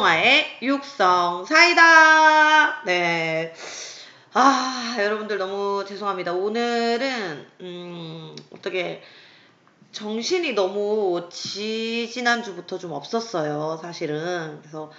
김용아의 0.00 0.58
육성 0.62 1.44
사이다. 1.44 2.84
네. 2.84 3.52
아, 4.32 4.96
여러분들 4.98 5.36
너무 5.36 5.84
죄송합니다. 5.86 6.32
오늘은, 6.32 7.46
음, 7.60 8.36
어떻게, 8.50 9.02
정신이 9.92 10.54
너무 10.54 11.28
지, 11.30 12.08
지난주부터 12.10 12.78
좀 12.78 12.92
없었어요, 12.92 13.78
사실은. 13.82 14.60
그래서, 14.60 14.90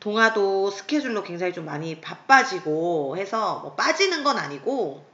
동화도 0.00 0.70
스케줄로 0.70 1.22
굉장히 1.22 1.54
좀 1.54 1.64
많이 1.64 2.00
바빠지고 2.00 3.16
해서, 3.16 3.60
뭐 3.60 3.74
빠지는 3.74 4.24
건 4.24 4.36
아니고, 4.36 5.06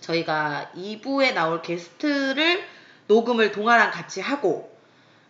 저희가 0.00 0.72
2부에 0.74 1.34
나올 1.34 1.62
게스트를 1.62 2.64
녹음을 3.06 3.52
동화랑 3.52 3.92
같이 3.92 4.20
하고, 4.20 4.75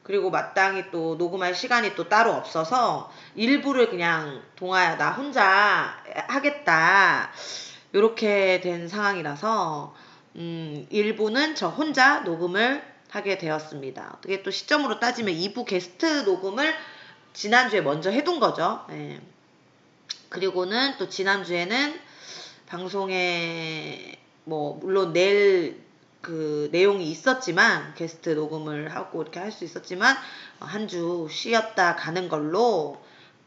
그리고 0.07 0.31
마땅히 0.31 0.93
또 0.93 1.17
녹음할 1.17 1.57
시간이 1.57 1.97
또 1.97 2.09
따로 2.09 2.31
없어서 2.33 3.13
일부를 3.35 3.91
그냥 3.91 4.41
동아야 4.55 4.97
나 4.97 5.11
혼자 5.11 5.97
하겠다 6.29 7.33
이렇게 7.93 8.61
된 8.61 8.87
상황이라서 8.87 9.97
음, 10.37 10.87
일부는 10.91 11.57
저 11.57 11.69
혼자 11.69 12.21
녹음을 12.21 12.85
하게 13.11 13.37
되었습니다. 13.37 14.15
어떻게 14.19 14.45
또 14.45 14.53
시점으로 14.53 15.01
따지면 15.01 15.35
2부 15.35 15.65
게스트 15.65 16.23
녹음을 16.23 16.73
지난주에 17.33 17.81
먼저 17.81 18.09
해둔 18.09 18.39
거죠. 18.39 18.85
네. 18.89 19.21
그리고는 20.29 20.99
또 20.99 21.09
지난주에는 21.09 21.99
방송에 22.67 24.21
뭐 24.45 24.79
물론 24.81 25.13
내일 25.13 25.86
그 26.21 26.69
내용이 26.73 27.11
있었지만 27.11 27.95
게스트 27.95 28.31
녹음을 28.31 28.95
하고 28.95 29.23
이렇게 29.23 29.39
할 29.41 29.53
수 29.53 29.65
있었지만 29.65 30.17
한 30.61 30.89
주 30.89 31.29
쉬었다 31.31 31.97
가는 31.97 32.29
걸로 32.29 33.01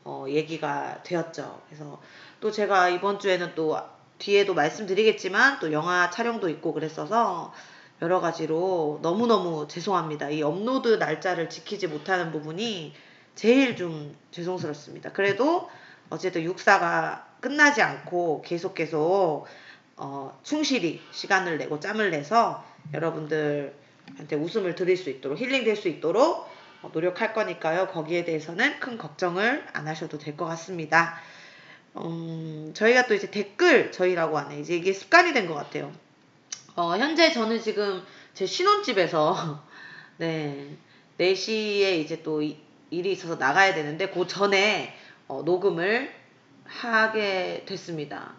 어, 0.04 0.26
얘기가 0.28 1.02
되었죠. 1.04 1.62
그래서 1.68 2.00
또 2.40 2.52
제가 2.52 2.90
이번 2.90 3.20
주에는 3.20 3.54
또 3.56 3.78
뒤에도 4.18 4.54
말씀드리겠지만 4.54 5.60
또 5.60 5.72
영화 5.72 6.10
촬영도 6.10 6.50
있고 6.50 6.74
그랬어서 6.74 7.54
여러 8.02 8.22
가지로 8.22 9.00
너무너무 9.02 9.68
죄송합니다. 9.68 10.30
이 10.30 10.42
업로드 10.42 10.96
날짜를 10.96 11.50
지키지 11.50 11.88
못하는 11.88 12.32
부분이 12.32 12.94
제일 13.36 13.76
좀 13.76 14.16
죄송스럽습니다. 14.32 15.12
그래도 15.12 15.70
어쨌든 16.10 16.44
육사가 16.44 17.28
끝나지 17.42 17.82
않고 17.82 18.42
계속 18.46 18.74
계속 18.74 19.46
어, 20.02 20.40
충실히 20.44 21.02
시간을 21.12 21.58
내고 21.58 21.80
짬을 21.80 22.10
내서 22.12 22.64
여러분들한테 22.94 24.36
웃음을 24.38 24.74
드릴 24.76 24.96
수 24.96 25.10
있도록 25.10 25.38
힐링될 25.38 25.76
수 25.76 25.90
있도록 25.90 26.48
어, 26.82 26.90
노력할 26.94 27.34
거니까요. 27.34 27.88
거기에 27.88 28.24
대해서는 28.24 28.80
큰 28.80 28.98
걱정을 28.98 29.68
안 29.74 29.88
하셔도 29.88 30.18
될 30.18 30.38
것 30.38 30.46
같습니다. 30.46 31.20
음, 31.98 32.72
저희가 32.74 33.08
또 33.08 33.14
이제 33.14 33.30
댓글 33.30 33.92
저희라고 33.92 34.38
하네. 34.38 34.60
이제 34.62 34.76
이게 34.76 34.94
습관이 34.94 35.34
된 35.34 35.48
것 35.48 35.56
같아요. 35.56 35.92
어, 36.78 36.96
현재 36.98 37.32
저는 37.34 37.62
지금 37.62 38.02
제 38.34 38.46
신혼집에서 38.46 39.62
네 40.18 40.78
4시에 41.20 42.00
이제 42.00 42.24
또 42.24 42.42
일이 42.42 43.12
있어서 43.12 43.36
나가야 43.36 43.74
되는데 43.76 44.08
그 44.10 44.26
전에 44.26 44.96
어, 45.28 45.42
녹음을 45.44 46.10
하게 46.64 47.66
됐습니다. 47.68 48.34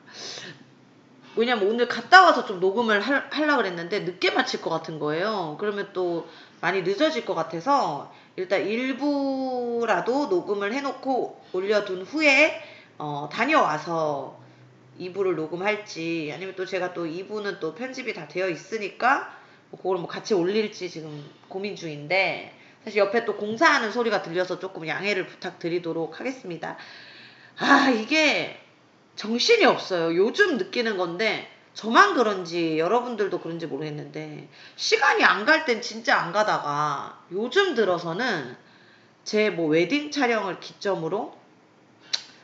왜냐면 1.36 1.68
오늘 1.68 1.88
갔다 1.88 2.22
와서 2.22 2.44
좀 2.44 2.60
녹음을 2.60 3.00
할, 3.00 3.28
하려고 3.30 3.62
그랬는데 3.62 4.00
늦게 4.00 4.32
마칠 4.32 4.60
것 4.60 4.70
같은 4.70 4.98
거예요. 4.98 5.56
그러면 5.60 5.90
또 5.92 6.28
많이 6.60 6.82
늦어질 6.82 7.24
것 7.24 7.34
같아서 7.34 8.12
일단 8.36 8.66
일부라도 8.66 10.26
녹음을 10.26 10.72
해놓고 10.72 11.40
올려둔 11.52 12.02
후에 12.02 12.60
어, 12.98 13.28
다녀와서 13.32 14.38
2부를 14.98 15.34
녹음할지 15.34 16.30
아니면 16.34 16.54
또 16.56 16.66
제가 16.66 16.92
또 16.92 17.06
2부는 17.06 17.60
또 17.60 17.74
편집이 17.74 18.12
다 18.12 18.28
되어 18.28 18.48
있으니까 18.48 19.34
뭐 19.70 19.78
그걸 19.78 19.98
뭐 19.98 20.06
같이 20.06 20.34
올릴지 20.34 20.90
지금 20.90 21.24
고민 21.48 21.76
중인데 21.76 22.54
사실 22.84 22.98
옆에 22.98 23.24
또 23.24 23.36
공사하는 23.36 23.92
소리가 23.92 24.22
들려서 24.22 24.58
조금 24.58 24.86
양해를 24.86 25.26
부탁드리도록 25.26 26.20
하겠습니다. 26.20 26.76
아 27.58 27.90
이게 27.90 28.58
정신이 29.24 29.66
없어요. 29.66 30.16
요즘 30.16 30.56
느끼는 30.56 30.96
건데 30.96 31.46
저만 31.74 32.14
그런지 32.14 32.78
여러분들도 32.78 33.38
그런지 33.40 33.66
모르겠는데 33.66 34.48
시간이 34.76 35.22
안 35.24 35.44
갈 35.44 35.66
땐 35.66 35.82
진짜 35.82 36.16
안 36.18 36.32
가다가 36.32 37.18
요즘 37.30 37.74
들어서는 37.74 38.56
제 39.24 39.50
뭐 39.50 39.68
웨딩 39.68 40.10
촬영을 40.10 40.58
기점으로 40.58 41.36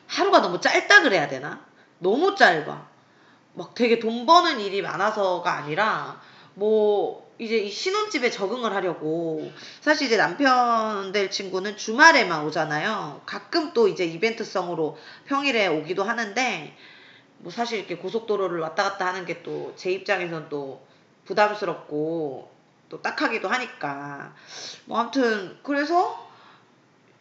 하루가 0.06 0.42
너무 0.42 0.60
짧다 0.60 1.00
그래야 1.00 1.26
되나? 1.28 1.64
너무 1.98 2.34
짧아. 2.36 2.86
막 3.54 3.74
되게 3.74 3.98
돈 3.98 4.26
버는 4.26 4.60
일이 4.60 4.82
많아서가 4.82 5.50
아니라 5.54 6.20
뭐 6.52 7.25
이제 7.38 7.58
이 7.58 7.70
신혼집에 7.70 8.30
적응을 8.30 8.74
하려고 8.74 9.50
사실 9.80 10.06
이제 10.06 10.16
남편 10.16 11.12
될 11.12 11.30
친구는 11.30 11.76
주말에만 11.76 12.44
오잖아요. 12.46 13.22
가끔 13.26 13.72
또 13.74 13.88
이제 13.88 14.04
이벤트성으로 14.06 14.96
평일에 15.26 15.66
오기도 15.66 16.02
하는데 16.02 16.76
뭐 17.38 17.52
사실 17.52 17.78
이렇게 17.78 17.96
고속도로를 17.96 18.60
왔다 18.60 18.84
갔다 18.84 19.06
하는 19.06 19.26
게 19.26 19.42
또 19.42 19.74
제 19.76 19.90
입장에선 19.90 20.48
또 20.48 20.86
부담스럽고 21.26 22.50
또 22.88 23.02
딱하기도 23.02 23.48
하니까 23.48 24.34
뭐 24.86 24.98
아무튼 24.98 25.58
그래서 25.62 26.26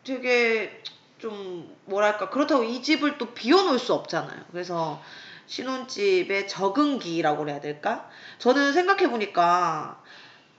되게 0.06 0.82
좀 1.18 1.76
뭐랄까 1.86 2.30
그렇다고 2.30 2.64
이 2.64 2.82
집을 2.82 3.18
또 3.18 3.34
비워놓을 3.34 3.80
수 3.80 3.94
없잖아요. 3.94 4.46
그래서 4.52 5.02
신혼집의 5.48 6.48
적응기라고 6.48 7.48
해야 7.50 7.60
될까? 7.60 8.10
저는 8.40 8.74
생각해보니까 8.74 10.02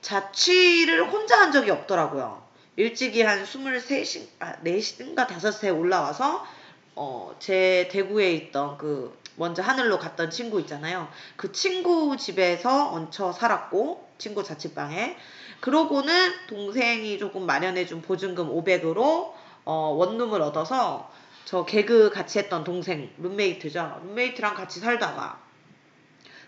자취를 0.06 1.10
혼자 1.10 1.40
한 1.40 1.50
적이 1.50 1.72
없더라고요. 1.72 2.40
일찍이 2.76 3.22
한 3.22 3.42
23시, 3.42 4.28
아, 4.38 4.54
4시인가 4.62 5.26
5시에 5.26 5.76
올라와서, 5.76 6.46
어, 6.94 7.34
제 7.40 7.88
대구에 7.90 8.30
있던 8.34 8.78
그, 8.78 9.18
먼저 9.34 9.62
하늘로 9.62 9.98
갔던 9.98 10.30
친구 10.30 10.60
있잖아요. 10.60 11.08
그 11.34 11.50
친구 11.50 12.16
집에서 12.16 12.92
얹혀 12.92 13.32
살았고, 13.32 14.08
친구 14.16 14.44
자취방에. 14.44 15.16
그러고는 15.58 16.32
동생이 16.48 17.18
조금 17.18 17.44
마련해준 17.44 18.02
보증금 18.02 18.48
500으로, 18.48 19.32
어, 19.64 19.72
원룸을 19.96 20.40
얻어서, 20.40 21.10
저 21.44 21.64
개그 21.64 22.10
같이 22.10 22.38
했던 22.38 22.62
동생, 22.62 23.10
룸메이트죠. 23.18 24.02
룸메이트랑 24.04 24.54
같이 24.54 24.78
살다가, 24.78 25.40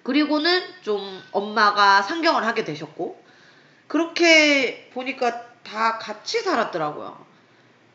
그리고는 0.05 0.63
좀 0.83 1.21
엄마가 1.33 2.03
상경을 2.03 2.47
하게 2.47 2.63
되셨고, 2.63 3.27
그렇게 3.89 4.91
보니까 4.93 5.49
다 5.65 5.99
같이 5.99 6.41
살았더라고요. 6.41 7.27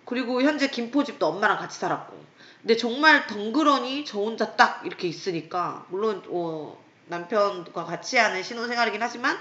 그리고 0.05 0.41
현재 0.41 0.67
김포집도 0.67 1.25
엄마랑 1.25 1.57
같이 1.57 1.79
살았고. 1.79 2.23
근데 2.61 2.75
정말 2.77 3.27
덩그러니 3.27 4.05
저 4.05 4.19
혼자 4.19 4.55
딱 4.55 4.85
이렇게 4.85 5.07
있으니까, 5.07 5.85
물론, 5.89 6.23
어, 6.27 6.77
남편과 7.07 7.85
같이 7.85 8.17
하는 8.17 8.43
신혼생활이긴 8.43 9.01
하지만, 9.01 9.37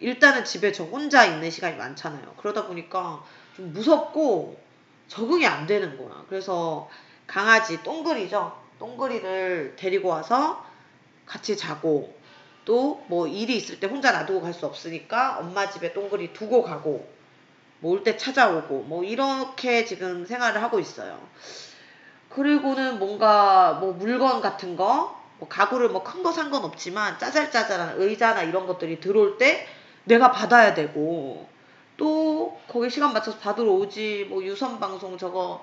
일단은 0.00 0.44
집에 0.44 0.72
저 0.72 0.84
혼자 0.84 1.24
있는 1.26 1.50
시간이 1.50 1.76
많잖아요. 1.76 2.34
그러다 2.38 2.66
보니까 2.66 3.22
좀 3.56 3.72
무섭고 3.72 4.58
적응이 5.08 5.46
안 5.46 5.66
되는 5.66 5.98
거야. 5.98 6.24
그래서 6.28 6.88
강아지 7.26 7.82
똥그리죠. 7.82 8.58
똥그리를 8.78 9.74
데리고 9.76 10.08
와서 10.08 10.64
같이 11.26 11.56
자고 11.56 12.18
또 12.64 13.02
뭐 13.08 13.26
일이 13.26 13.56
있을 13.56 13.80
때 13.80 13.86
혼자 13.86 14.12
놔두고 14.12 14.40
갈 14.42 14.52
수 14.52 14.66
없으니까 14.66 15.38
엄마 15.38 15.68
집에 15.70 15.92
똥그리 15.92 16.32
두고 16.32 16.62
가고 16.62 17.08
뭐 17.80 17.92
올 17.94 18.04
때 18.04 18.16
찾아오고 18.16 18.82
뭐 18.82 19.04
이렇게 19.04 19.84
지금 19.84 20.24
생활을 20.26 20.62
하고 20.62 20.78
있어요. 20.80 21.18
그리고는 22.28 22.98
뭔가 22.98 23.74
뭐 23.74 23.92
물건 23.92 24.40
같은 24.40 24.76
거, 24.76 25.18
뭐 25.38 25.48
가구를 25.48 25.88
뭐 25.88 26.02
큰 26.04 26.22
거 26.22 26.30
산 26.32 26.50
건 26.50 26.64
없지만 26.64 27.18
짜잘짜잘한 27.18 28.00
의자나 28.00 28.42
이런 28.42 28.66
것들이 28.66 29.00
들어올 29.00 29.38
때 29.38 29.66
내가 30.04 30.30
받아야 30.30 30.74
되고 30.74 31.48
또 31.96 32.60
거기 32.68 32.88
시간 32.90 33.12
맞춰서 33.12 33.38
받으러 33.38 33.72
오지 33.72 34.26
뭐 34.30 34.42
유선 34.44 34.78
방송 34.80 35.18
저거 35.18 35.62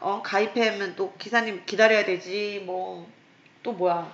어 0.00 0.20
가입하면 0.22 0.94
또 0.96 1.12
기사님 1.18 1.64
기다려야 1.66 2.04
되지 2.04 2.62
뭐 2.66 3.06
또 3.62 3.72
뭐야 3.72 4.12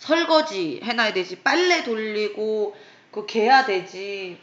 설거지 0.00 0.80
해놔야 0.82 1.12
되지 1.12 1.42
빨래 1.42 1.84
돌리고 1.84 2.74
그 3.12 3.26
개야 3.26 3.66
되지 3.66 4.40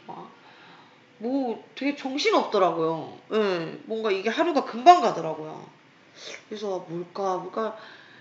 뭐 1.18 1.64
되게 1.74 1.96
정신 1.96 2.34
없더라고요. 2.34 3.18
예, 3.32 3.78
뭔가 3.84 4.12
이게 4.12 4.30
하루가 4.30 4.64
금방 4.64 5.00
가더라고요. 5.00 5.68
그래서 6.48 6.86
뭘까 6.88 7.38
뭘까 7.38 7.76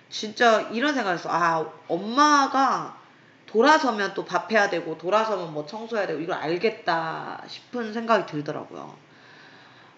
진짜 0.09 0.61
이런 0.71 0.95
생각했어. 0.95 1.29
아 1.29 1.71
엄마가 1.87 2.97
돌아서면 3.45 4.15
또 4.15 4.25
밥해야 4.25 4.69
되고 4.71 4.97
돌아서면 4.97 5.53
뭐 5.53 5.65
청소해야 5.65 6.07
되고 6.07 6.19
이걸 6.19 6.37
알겠다 6.37 7.43
싶은 7.47 7.93
생각이 7.93 8.25
들더라고요. 8.25 8.97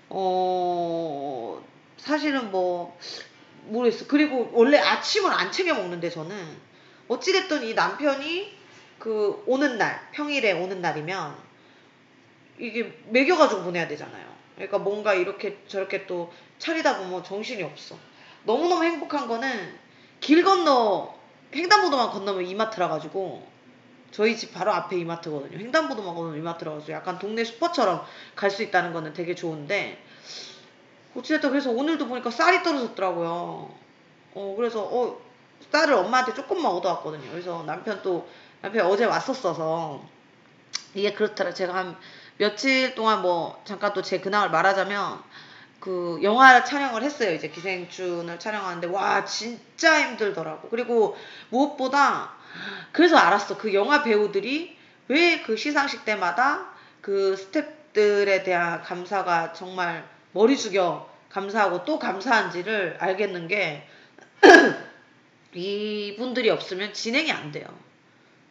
어 0.10 1.64
사실은 1.96 2.52
뭐 2.52 2.98
모르겠어. 3.68 4.08
그리고 4.08 4.50
원래 4.52 4.78
아침을 4.78 5.32
안 5.32 5.54
챙겨 5.54 5.74
먹는데 5.74 6.10
저는 6.10 6.69
어찌됐든 7.10 7.64
이 7.64 7.74
남편이 7.74 8.58
그 9.00 9.44
오는 9.48 9.78
날 9.78 10.10
평일에 10.12 10.54
오는 10.54 10.82
날이면 10.82 11.36
이게 12.60 12.98
먹여가지고 13.08 13.64
보내야 13.64 13.88
되잖아요. 13.88 14.26
그러니까 14.56 14.78
뭔가 14.78 15.14
이렇게 15.14 15.58
저렇게 15.68 16.06
또 16.06 16.32
차리다 16.60 16.98
보면 17.00 17.24
정신이 17.24 17.64
없어. 17.64 17.98
너무너무 18.44 18.84
행복한 18.84 19.28
거는 19.28 19.78
길 20.20 20.44
건너 20.44 21.16
횡단보도만 21.56 22.12
건너면 22.12 22.46
이마트라 22.46 22.90
가지고 22.90 23.48
저희 24.12 24.36
집 24.36 24.54
바로 24.54 24.72
앞에 24.74 24.98
이마트거든요. 24.98 25.58
횡단보도만 25.58 26.14
건너면 26.14 26.40
이마트라 26.40 26.74
가지고 26.74 26.92
약간 26.94 27.18
동네 27.18 27.44
슈퍼처럼 27.44 28.04
갈 28.36 28.52
수 28.52 28.64
있다는 28.64 28.94
거는 28.94 29.14
되게 29.14 29.34
좋은데 29.34 30.04
어찌됐든 31.16 31.50
그래서 31.50 31.72
오늘도 31.72 32.08
보니까 32.08 32.30
쌀이 32.30 32.62
떨어졌더라고요. 32.62 33.74
어 34.36 34.54
그래서 34.58 34.84
어 34.84 35.20
쌀을 35.72 35.94
엄마한테 35.94 36.34
조금만 36.34 36.72
얻어왔거든요. 36.74 37.30
그래서 37.32 37.64
남편 37.66 38.02
또 38.02 38.28
남편 38.62 38.86
어제 38.88 39.06
왔었어서 39.06 40.04
이게 40.94 41.14
그렇더라. 41.14 41.54
제가 41.54 41.74
한 41.76 41.98
며칠 42.38 42.96
동안 42.96 43.22
뭐 43.22 43.62
잠깐 43.66 43.94
또 43.94 44.02
제 44.02 44.20
근황을 44.20 44.50
말하자면 44.50 45.22
그 45.80 46.20
영화 46.24 46.64
촬영을 46.64 47.04
했어요. 47.04 47.34
이제 47.34 47.50
기생충을 47.50 48.40
촬영하는데 48.40 48.88
와 48.88 49.24
진짜 49.26 50.02
힘들더라고. 50.10 50.70
그리고 50.70 51.18
무엇보다 51.50 52.34
그래서 52.92 53.18
알았어. 53.18 53.58
그 53.58 53.74
영화 53.74 54.04
배우들이 54.04 54.78
왜 55.08 55.44
그 55.44 55.56
시상식 55.58 56.06
때마다 56.06 56.68
그 57.02 57.36
스탭들에 57.36 58.44
대한 58.44 58.82
감사가 58.84 59.54
정말 59.54 60.04
머리 60.34 60.56
숙여 60.56 61.10
감사하고 61.30 61.86
또 61.86 61.98
감사한지를 62.00 62.98
알겠는 63.00 63.48
게 63.48 63.88
이분들이 65.54 66.50
없으면 66.50 66.94
진행이 66.94 67.32
안 67.32 67.52
돼요. 67.52 67.68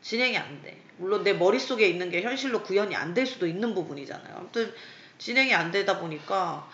진행이 0.03 0.37
안 0.37 0.63
돼. 0.63 0.81
물론 0.97 1.23
내 1.23 1.33
머릿속에 1.33 1.89
있는 1.89 2.11
게 2.11 2.23
현실로 2.23 2.63
구현이 2.63 2.95
안 2.97 3.15
될 3.15 3.27
수도 3.27 3.47
있는 3.47 3.75
부분이잖아요. 3.75 4.35
아무튼 4.37 4.73
진행이 5.19 5.55
안 5.55 5.71
되다 5.71 5.99
보니까 6.01 6.69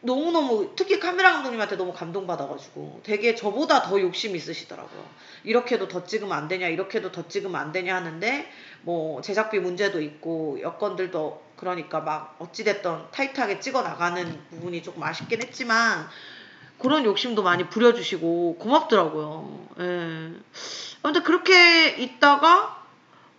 너무너무 0.00 0.74
특히 0.76 1.00
카메라 1.00 1.32
감독님한테 1.32 1.76
너무 1.76 1.92
감동받아가지고 1.92 3.00
되게 3.02 3.34
저보다 3.34 3.82
더 3.82 4.00
욕심 4.00 4.36
있으시더라고요. 4.36 5.08
이렇게도 5.44 5.88
더 5.88 6.04
찍으면 6.04 6.36
안 6.36 6.46
되냐, 6.46 6.68
이렇게도 6.68 7.10
더 7.10 7.26
찍으면 7.26 7.56
안 7.60 7.72
되냐 7.72 7.96
하는데 7.96 8.48
뭐 8.82 9.20
제작비 9.22 9.58
문제도 9.58 10.00
있고 10.00 10.58
여건들도 10.60 11.48
그러니까 11.56 12.00
막 12.00 12.36
어찌됐던 12.38 13.08
타이트하게 13.10 13.58
찍어 13.58 13.82
나가는 13.82 14.40
부분이 14.50 14.82
조금 14.82 15.02
아쉽긴 15.02 15.42
했지만 15.42 16.08
그런 16.78 17.04
욕심도 17.04 17.42
많이 17.42 17.68
부려주시고 17.68 18.56
고맙더라고요. 18.58 19.68
예. 19.80 20.32
아무튼 21.02 21.22
그렇게 21.22 21.90
있다가 21.90 22.84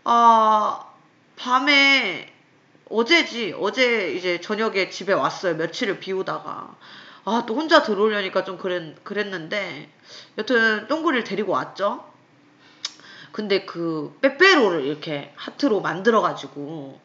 아 0.03 0.85
밤에 1.35 2.33
어제지 2.89 3.55
어제 3.59 4.13
이제 4.13 4.41
저녁에 4.41 4.89
집에 4.89 5.13
왔어요 5.13 5.55
며칠을 5.55 5.99
비우다가 5.99 6.75
아 7.25 7.43
또 7.45 7.55
혼자 7.55 7.83
들어오려니까 7.83 8.43
좀 8.43 8.57
그랬, 8.57 9.03
그랬는데 9.03 9.89
여튼 10.37 10.87
똥구리를 10.87 11.23
데리고 11.23 11.51
왔죠 11.51 12.03
근데 13.31 13.65
그 13.65 14.17
빼빼로를 14.21 14.85
이렇게 14.85 15.31
하트로 15.35 15.81
만들어 15.81 16.21
가지고 16.21 16.99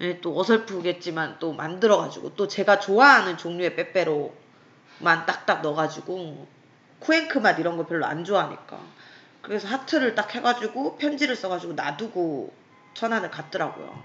예, 0.00 0.20
또 0.20 0.38
어설프겠지만 0.38 1.36
또 1.38 1.52
만들어 1.52 1.98
가지고 1.98 2.34
또 2.34 2.48
제가 2.48 2.80
좋아하는 2.80 3.36
종류의 3.36 3.76
빼빼로 3.76 4.34
만 5.02 5.26
딱딱 5.26 5.62
넣어 5.62 5.74
가지고 5.74 6.46
쿠앤크 7.00 7.38
맛 7.38 7.58
이런 7.58 7.76
거 7.76 7.86
별로 7.86 8.06
안 8.06 8.24
좋아하니까 8.24 8.78
그래서 9.42 9.68
하트를 9.68 10.14
딱 10.14 10.34
해가지고 10.34 10.96
편지를 10.96 11.34
써가지고 11.36 11.72
놔두고 11.74 12.54
천안을 12.94 13.30
갔더라고요. 13.30 14.02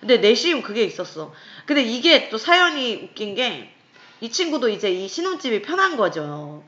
근데 0.00 0.18
내심 0.18 0.62
그게 0.62 0.84
있었어. 0.84 1.32
근데 1.64 1.82
이게 1.82 2.28
또 2.28 2.38
사연이 2.38 2.94
웃긴 3.04 3.34
게 3.34 3.76
이 4.20 4.30
친구도 4.30 4.68
이제 4.68 4.90
이 4.90 5.08
신혼집이 5.08 5.62
편한 5.62 5.96
거죠. 5.96 6.64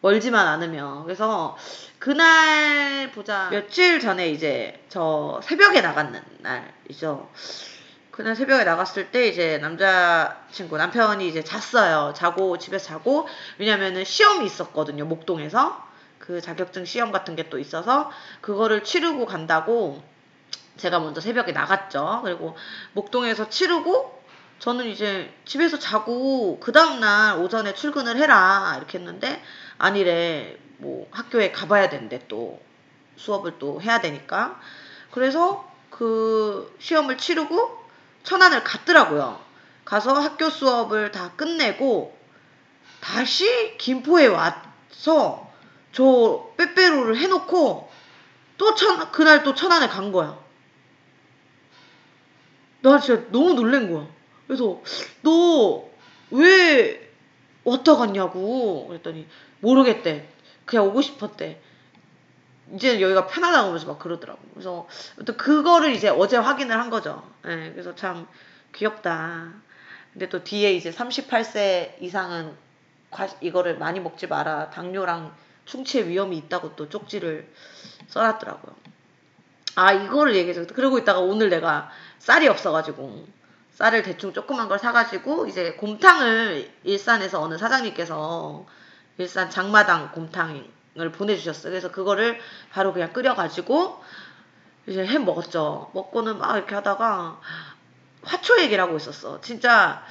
멀지만 0.00 0.46
않으면. 0.46 1.04
그래서 1.04 1.56
그날 1.98 3.10
보자. 3.12 3.48
며칠 3.50 4.00
전에 4.00 4.30
이제 4.30 4.84
저 4.88 5.40
새벽에 5.42 5.80
나갔는 5.80 6.20
날이죠. 6.38 7.28
그날 8.12 8.36
새벽에 8.36 8.64
나갔을 8.64 9.10
때 9.10 9.26
이제 9.26 9.56
남자친구 9.56 10.76
남편이 10.76 11.26
이제 11.26 11.42
잤어요. 11.42 12.12
자고 12.14 12.58
집에서 12.58 12.84
자고 12.84 13.26
왜냐면은 13.56 14.04
시험이 14.04 14.44
있었거든요. 14.44 15.06
목동에서 15.06 15.82
그 16.18 16.42
자격증 16.42 16.84
시험 16.84 17.10
같은 17.10 17.36
게 17.36 17.48
또 17.48 17.58
있어서 17.58 18.10
그거를 18.42 18.84
치르고 18.84 19.24
간다고 19.24 20.02
제가 20.76 21.00
먼저 21.00 21.22
새벽에 21.22 21.52
나갔죠. 21.52 22.20
그리고 22.22 22.54
목동에서 22.92 23.48
치르고 23.48 24.22
저는 24.58 24.86
이제 24.88 25.32
집에서 25.46 25.78
자고 25.78 26.60
그 26.60 26.70
다음날 26.70 27.38
오전에 27.38 27.72
출근을 27.72 28.18
해라 28.18 28.74
이렇게 28.76 28.98
했는데 28.98 29.42
아니래 29.78 30.58
뭐 30.76 31.08
학교에 31.12 31.50
가봐야 31.50 31.88
된대 31.88 32.20
또 32.28 32.60
수업을 33.16 33.58
또 33.58 33.80
해야 33.80 34.02
되니까 34.02 34.60
그래서 35.10 35.66
그 35.88 36.76
시험을 36.78 37.16
치르고 37.16 37.81
천안을 38.24 38.64
갔더라고요. 38.64 39.40
가서 39.84 40.14
학교 40.14 40.48
수업을 40.50 41.10
다 41.10 41.32
끝내고 41.36 42.16
다시 43.00 43.76
김포에 43.78 44.26
와서 44.26 45.52
저 45.92 46.52
빼빼로를 46.56 47.16
해놓고 47.16 47.90
또 48.58 48.74
천, 48.74 49.10
그날 49.10 49.42
또 49.42 49.54
천안에 49.54 49.88
간 49.88 50.12
거야. 50.12 50.38
나 52.80 52.98
진짜 52.98 53.26
너무 53.30 53.54
놀란 53.54 53.92
거야. 53.92 54.06
그래서 54.46 54.80
너 55.22 55.92
왜 56.32 57.12
왔다 57.64 57.94
갔냐고 57.96 58.88
그랬더니 58.88 59.28
모르겠대. 59.60 60.28
그냥 60.64 60.86
오고 60.86 61.02
싶었대. 61.02 61.60
이제는 62.74 63.00
여기가 63.00 63.26
편하다고 63.26 63.68
하면서 63.68 63.86
막 63.86 63.98
그러더라고. 63.98 64.40
그래서 64.52 64.86
또 65.26 65.36
그거를 65.36 65.92
이제 65.92 66.08
어제 66.08 66.36
확인을 66.36 66.78
한 66.78 66.90
거죠. 66.90 67.22
네, 67.44 67.72
그래서 67.72 67.94
참 67.94 68.26
귀엽다. 68.72 69.52
근데 70.12 70.28
또 70.28 70.44
뒤에 70.44 70.72
이제 70.72 70.90
38세 70.90 72.00
이상은 72.00 72.54
과, 73.10 73.26
이거를 73.40 73.78
많이 73.78 74.00
먹지 74.00 74.26
마라. 74.26 74.70
당뇨랑 74.70 75.34
충치의 75.64 76.08
위험이 76.08 76.38
있다고 76.38 76.76
또 76.76 76.88
쪽지를 76.88 77.48
써놨더라고요. 78.08 78.74
아 79.74 79.92
이거를 79.92 80.36
얘기해서 80.36 80.66
그러고 80.66 80.98
있다가 80.98 81.20
오늘 81.20 81.48
내가 81.48 81.90
쌀이 82.18 82.46
없어가지고 82.48 83.26
쌀을 83.72 84.02
대충 84.02 84.32
조그만 84.32 84.68
걸 84.68 84.78
사가지고 84.78 85.46
이제 85.46 85.72
곰탕을 85.72 86.70
일산에서 86.84 87.40
어느 87.40 87.56
사장님께서 87.56 88.66
일산 89.18 89.50
장마당 89.50 90.12
곰탕 90.12 90.66
을 90.98 91.10
보내주셨어요. 91.10 91.70
그래서 91.70 91.90
그거를 91.90 92.38
바로 92.70 92.92
그냥 92.92 93.12
끓여가지고 93.12 94.02
이제 94.86 95.06
햄 95.06 95.24
먹었죠. 95.24 95.90
먹고는 95.94 96.38
막 96.38 96.56
이렇게 96.56 96.74
하다가 96.74 97.40
화초 98.24 98.60
얘기를 98.60 98.82
하고 98.82 98.96
있었어. 98.96 99.40
진짜 99.40 100.04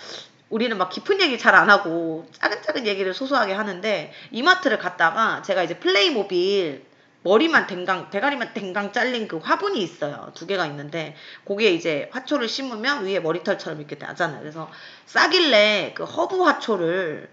우리는 0.50 0.76
막 0.78 0.90
깊은 0.90 1.22
얘기 1.22 1.38
잘 1.38 1.54
안 1.56 1.70
하고 1.70 2.28
작은 2.34 2.64
작은 2.64 2.88
얘기를 2.88 3.14
소소하게 3.14 3.54
하는데 3.54 4.12
이마트를 4.32 4.80
갔다가 4.80 5.44
제가 5.44 5.64
이제 5.64 5.78
플레이모빌 5.78 6.86
머리만 7.24 7.68
댕강, 7.68 8.10
대가리만 8.10 8.54
댕강 8.54 8.92
잘린 8.92 9.28
그 9.28 9.38
화분이 9.38 9.82
있어요. 9.82 10.32
두 10.34 10.48
개가 10.48 10.66
있는데, 10.68 11.16
거기에 11.46 11.70
이제 11.70 12.10
화초를 12.12 12.50
심으면 12.50 13.06
위에 13.06 13.20
머리털처럼 13.20 13.80
이렇게 13.80 13.96
나잖아요. 13.96 14.40
그래서 14.40 14.72
싸길래 15.06 15.94
그 15.96 16.04
허브 16.04 16.42
화초를 16.42 17.30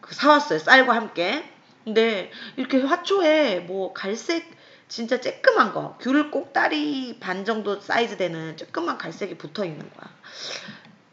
그 0.00 0.14
사왔어요. 0.14 0.58
쌀과 0.58 0.94
함께. 0.94 1.44
근데 1.88 2.30
이렇게 2.56 2.82
화초에 2.82 3.60
뭐 3.60 3.94
갈색, 3.94 4.46
진짜 4.88 5.18
쬐끄만 5.20 5.72
거, 5.72 5.96
귤을 6.02 6.30
꼭다리 6.30 7.18
반 7.18 7.46
정도 7.46 7.80
사이즈 7.80 8.18
되는 8.18 8.56
쬐끄만 8.56 8.98
갈색이 8.98 9.38
붙어 9.38 9.64
있는 9.64 9.88
거야. 9.90 10.10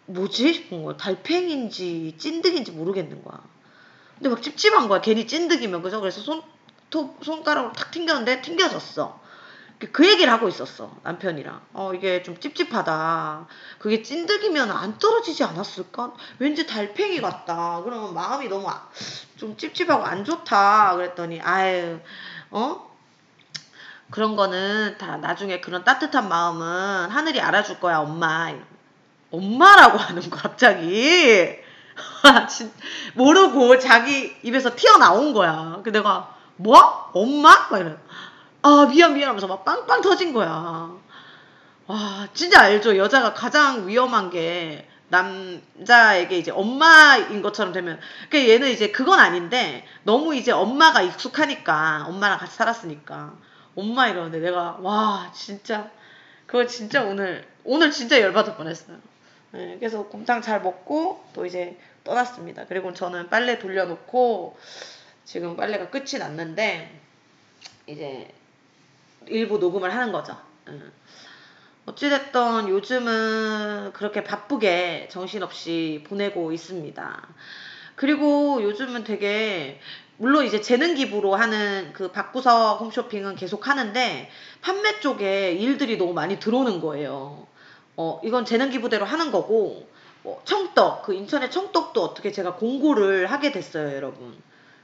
뭐지? 0.08 0.54
싶은 0.54 0.84
거야. 0.84 0.98
달팽인지 0.98 2.16
찐득인지 2.18 2.74
모르겠는 2.74 3.24
거야. 3.24 3.42
근데 4.16 4.30
막 4.30 4.42
찝찝한 4.42 4.90
거야. 4.90 5.00
괜히 5.00 5.26
찐득이면. 5.28 5.82
그래서 5.82 6.22
손, 6.22 6.44
톱, 6.90 7.24
손가락으로 7.24 7.72
탁 7.72 7.92
튕겼는데 7.92 8.42
튕겨졌어. 8.42 9.22
그 9.92 10.08
얘기를 10.08 10.32
하고 10.32 10.48
있었어. 10.48 10.96
남편이랑. 11.04 11.62
어, 11.74 11.94
이게 11.94 12.24
좀 12.24 12.40
찝찝하다. 12.40 13.48
그게 13.80 14.02
찐득이면 14.02 14.72
안 14.72 14.98
떨어지지 14.98 15.44
않았을까? 15.44 16.14
왠지 16.40 16.66
달팽이 16.66 17.20
같다. 17.20 17.82
그러면 17.84 18.14
마음이 18.14 18.48
너무 18.48 18.70
아, 18.70 18.88
좀 19.38 19.58
찝찝하고 19.58 20.04
안 20.04 20.24
좋다. 20.24 20.96
그랬더니, 20.96 21.42
아유, 21.42 22.00
어? 22.52 22.96
그런 24.12 24.36
거는 24.36 24.98
다 24.98 25.18
나중에 25.18 25.60
그런 25.60 25.84
따뜻한 25.84 26.30
마음은 26.30 27.10
하늘이 27.10 27.42
알아줄 27.42 27.80
거야, 27.80 27.98
엄마. 27.98 28.54
엄마라고 29.32 29.98
하는 29.98 30.30
거, 30.30 30.38
갑자기. 30.38 31.66
모르고 33.16 33.78
자기 33.80 34.36
입에서 34.44 34.76
튀어나온 34.76 35.34
거야. 35.34 35.82
그 35.84 35.92
내가 35.92 36.34
뭐? 36.56 37.10
엄마? 37.14 37.68
막 37.70 37.80
이래. 37.80 37.98
아 38.66 38.88
미안 38.88 39.14
미안 39.14 39.30
하면서 39.30 39.46
막 39.46 39.64
빵빵 39.64 40.02
터진 40.02 40.34
거야. 40.34 40.92
와 41.86 42.28
진짜 42.34 42.62
알죠. 42.62 42.98
여자가 42.98 43.36
가장 43.36 43.88
위험한 43.88 44.32
게 44.32 44.90
남자에게 45.10 46.40
이제 46.40 46.50
엄마인 46.50 47.44
것처럼 47.44 47.74
되면 47.74 48.00
그 48.32 48.50
얘는 48.50 48.72
이제 48.72 48.90
그건 48.90 49.20
아닌데 49.20 49.86
너무 50.02 50.34
이제 50.36 50.52
엄마가 50.52 51.04
익숙하니까 51.04 52.06
엄마랑 52.08 52.40
같이 52.40 52.56
살았으니까 52.56 53.36
엄마 53.76 54.08
이러는데 54.08 54.40
내가 54.40 54.80
와 54.82 55.32
진짜 55.32 55.92
그거 56.48 56.66
진짜 56.66 57.04
오늘 57.04 57.48
오늘 57.66 57.92
진짜 57.92 58.20
열받을 58.20 58.56
뻔했어요. 58.56 58.98
네, 59.52 59.76
그래서 59.78 60.08
곰탕 60.08 60.42
잘 60.42 60.64
먹고 60.64 61.24
또 61.34 61.46
이제 61.46 61.78
떠났습니다. 62.04 62.66
그리고 62.66 62.96
저는 62.96 63.30
빨래 63.30 63.60
돌려놓고 63.60 64.58
지금 65.24 65.56
빨래가 65.56 65.92
끝이 65.92 66.18
났는데 66.18 67.00
이제 67.86 68.28
일부 69.28 69.58
녹음을 69.58 69.94
하는 69.94 70.12
거죠. 70.12 70.38
네. 70.68 70.80
어찌됐던 71.86 72.70
요즘은 72.70 73.94
그렇게 73.94 74.24
바쁘게 74.24 75.10
정신없이 75.12 76.04
보내고 76.08 76.52
있습니다. 76.52 77.28
그리고 77.96 78.62
요즘은 78.64 79.04
되게 79.04 79.80
물론 80.18 80.46
이제 80.46 80.62
재능 80.62 80.96
기부로 80.96 81.36
하는 81.36 81.92
그 81.94 82.12
박구석 82.12 82.82
홈쇼핑은 82.82 83.36
계속 83.36 83.68
하는데 83.68 84.30
판매 84.62 85.00
쪽에 85.00 85.52
일들이 85.52 85.98
너무 85.98 86.14
많이 86.14 86.40
들어오는 86.40 86.82
거예요. 86.82 87.48
어, 87.98 88.22
이건 88.24 88.46
재능 88.46 88.70
기부대로 88.70 89.06
하는 89.06 89.32
거고 89.32 89.88
뭐 90.24 90.42
청떡 90.46 91.04
그 91.04 91.14
인천의 91.14 91.52
청떡도 91.52 92.02
어떻게 92.02 92.32
제가 92.32 92.56
공고를 92.56 93.28
하게 93.28 93.52
됐어요, 93.52 93.96
여러분. 93.96 94.36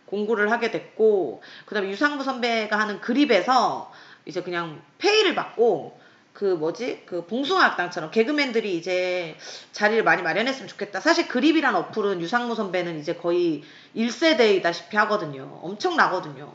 공고를 0.06 0.52
하게 0.52 0.72
됐고 0.72 1.42
그다음에 1.66 1.90
유상무 1.90 2.24
선배가 2.24 2.78
하는 2.78 3.00
그립에서 3.00 3.92
이제 4.26 4.42
그냥 4.42 4.82
페이를 4.98 5.36
받고 5.36 6.00
그 6.34 6.46
뭐지 6.46 7.04
그 7.06 7.26
봉숭아학당처럼 7.26 8.12
개그맨들이 8.12 8.78
이제 8.78 9.36
자리를 9.74 10.04
많이 10.04 10.22
마련했으면 10.22 10.68
좋겠다. 10.68 11.00
사실 11.00 11.28
그립이란 11.28 11.76
어플은 11.76 12.22
유상무 12.22 12.56
선배는 12.56 13.00
이제 13.00 13.16
거의 13.16 13.64
1세대이다시피 13.96 14.94
하거든요. 14.94 15.60
엄청나거든요. 15.62 16.52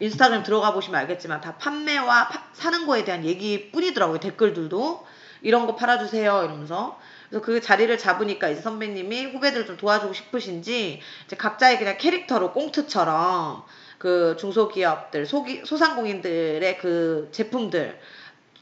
인스타그램 0.00 0.42
들어가 0.44 0.72
보시면 0.72 1.00
알겠지만 1.00 1.40
다 1.40 1.56
판매와 1.56 2.28
파, 2.28 2.44
사는 2.52 2.86
거에 2.86 3.04
대한 3.04 3.24
얘기뿐이더라고요. 3.24 4.20
댓글들도 4.20 5.06
이런 5.42 5.66
거 5.66 5.74
팔아주세요 5.76 6.44
이러면서 6.44 6.98
그래서 7.28 7.44
그 7.44 7.60
자리를 7.60 7.96
잡으니까 7.98 8.48
이제 8.48 8.60
선배님이 8.60 9.26
후배들 9.26 9.66
좀 9.66 9.76
도와주고 9.76 10.12
싶으신지 10.12 11.00
이제 11.26 11.36
각자의 11.36 11.78
그냥 11.78 11.98
캐릭터로 11.98 12.52
꽁트처럼 12.52 13.64
그 13.98 14.36
중소기업들 14.38 15.26
소기, 15.26 15.62
소상공인들의 15.64 16.78
그 16.78 17.28
제품들 17.32 17.98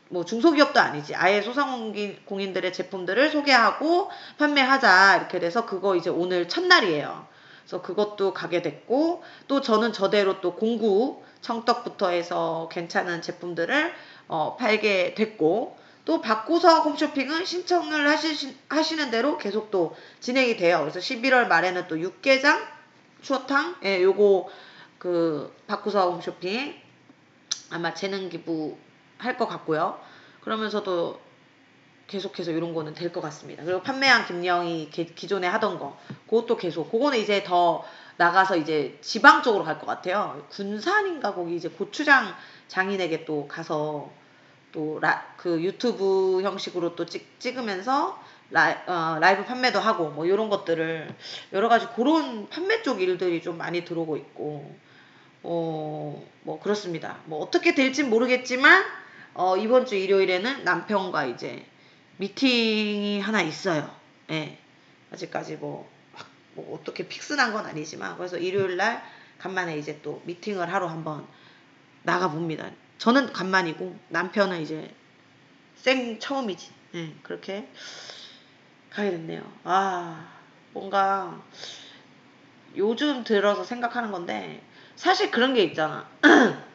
뭐 0.08 0.24
중소기업도 0.24 0.80
아니지. 0.80 1.14
아예 1.14 1.42
소상공인들의 1.42 2.72
제품들을 2.72 3.30
소개하고 3.30 4.10
판매하자. 4.38 5.16
이렇게 5.16 5.38
돼서 5.38 5.66
그거 5.66 5.96
이제 5.96 6.10
오늘 6.10 6.48
첫날이에요. 6.48 7.26
그래서 7.60 7.82
그것도 7.82 8.32
가게 8.32 8.62
됐고, 8.62 9.24
또 9.48 9.60
저는 9.60 9.92
저대로 9.92 10.40
또 10.40 10.54
공구, 10.54 11.22
청떡부터 11.40 12.10
해서 12.10 12.68
괜찮은 12.70 13.22
제품들을 13.22 13.92
어, 14.28 14.56
팔게 14.56 15.14
됐고, 15.14 15.76
또 16.04 16.20
바꾸서 16.20 16.82
홈쇼핑은 16.82 17.44
신청을 17.44 18.08
하시, 18.08 18.56
하시는 18.68 19.10
대로 19.10 19.36
계속 19.38 19.72
또 19.72 19.96
진행이 20.20 20.56
돼요. 20.56 20.78
그래서 20.80 21.00
11월 21.00 21.48
말에는 21.48 21.88
또 21.88 22.00
육개장, 22.00 22.64
추어탕, 23.22 23.76
예, 23.82 24.00
요거 24.00 24.48
그 24.98 25.54
바꾸서 25.66 26.10
홈쇼핑 26.12 26.74
아마 27.70 27.94
재능 27.94 28.28
기부 28.28 28.76
할 29.18 29.36
것 29.38 29.46
같고요. 29.46 29.98
그러면서도 30.42 31.20
계속해서 32.06 32.52
이런 32.52 32.72
거는 32.74 32.94
될 32.94 33.12
것 33.12 33.20
같습니다. 33.20 33.64
그리고 33.64 33.82
판매한 33.82 34.26
김영이 34.26 34.90
기존에 34.90 35.46
하던 35.48 35.78
거, 35.78 35.98
그것도 36.28 36.56
계속, 36.56 36.90
그거는 36.90 37.18
이제 37.18 37.42
더 37.42 37.84
나가서 38.16 38.56
이제 38.56 38.98
지방 39.00 39.42
쪽으로 39.42 39.64
갈 39.64 39.78
것 39.78 39.86
같아요. 39.86 40.46
군산인가 40.50 41.34
거기 41.34 41.56
이제 41.56 41.68
고추장 41.68 42.32
장인에게 42.68 43.24
또 43.24 43.48
가서 43.48 44.10
또 44.72 45.00
그 45.38 45.62
유튜브 45.62 46.42
형식으로 46.42 46.94
또 46.96 47.06
찍, 47.06 47.40
찍으면서 47.40 48.20
라이, 48.50 48.74
어, 48.86 49.18
라이브 49.20 49.44
판매도 49.44 49.80
하고 49.80 50.10
뭐 50.10 50.26
이런 50.26 50.50
것들을 50.50 51.08
여러 51.54 51.68
가지 51.68 51.86
그런 51.96 52.48
판매 52.50 52.82
쪽 52.82 53.00
일들이 53.00 53.42
좀 53.42 53.56
많이 53.58 53.84
들어오고 53.84 54.16
있고 54.18 54.76
어, 55.42 56.26
뭐 56.42 56.60
그렇습니다. 56.60 57.18
뭐 57.26 57.40
어떻게 57.42 57.74
될진 57.74 58.10
모르겠지만 58.10 58.84
어, 59.34 59.56
이번 59.56 59.86
주 59.86 59.94
일요일에는 59.96 60.64
남편과 60.64 61.26
이제 61.26 61.64
미팅이 62.16 63.20
하나 63.20 63.42
있어요. 63.42 63.94
예. 64.30 64.58
아직까지 65.12 65.56
뭐, 65.56 65.88
뭐 66.54 66.78
어떻게 66.78 67.06
픽스난 67.06 67.52
건 67.52 67.66
아니지만 67.66 68.16
그래서 68.16 68.38
일요일 68.38 68.76
날 68.76 69.02
간만에 69.38 69.78
이제 69.78 70.00
또 70.02 70.22
미팅을 70.24 70.72
하러 70.72 70.86
한번 70.86 71.26
나가 72.02 72.30
봅니다. 72.30 72.70
저는 72.98 73.32
간만이고 73.32 73.96
남편은 74.08 74.62
이제 74.62 74.94
생 75.76 76.18
처음이지. 76.18 76.70
예. 76.94 77.12
그렇게 77.22 77.68
가게 78.90 79.10
됐네요. 79.10 79.42
아, 79.64 80.32
뭔가 80.72 81.42
요즘 82.76 83.24
들어서 83.24 83.64
생각하는 83.64 84.10
건데 84.10 84.62
사실 84.96 85.30
그런 85.30 85.54
게 85.54 85.62
있잖아. 85.62 86.08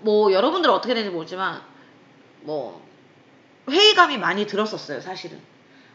뭐 0.00 0.32
여러분들 0.32 0.70
어떻게 0.70 0.94
되는지 0.94 1.14
모르지만 1.14 1.62
뭐 2.42 2.86
회의감이 3.68 4.18
많이 4.18 4.46
들었었어요 4.46 5.00
사실은. 5.00 5.40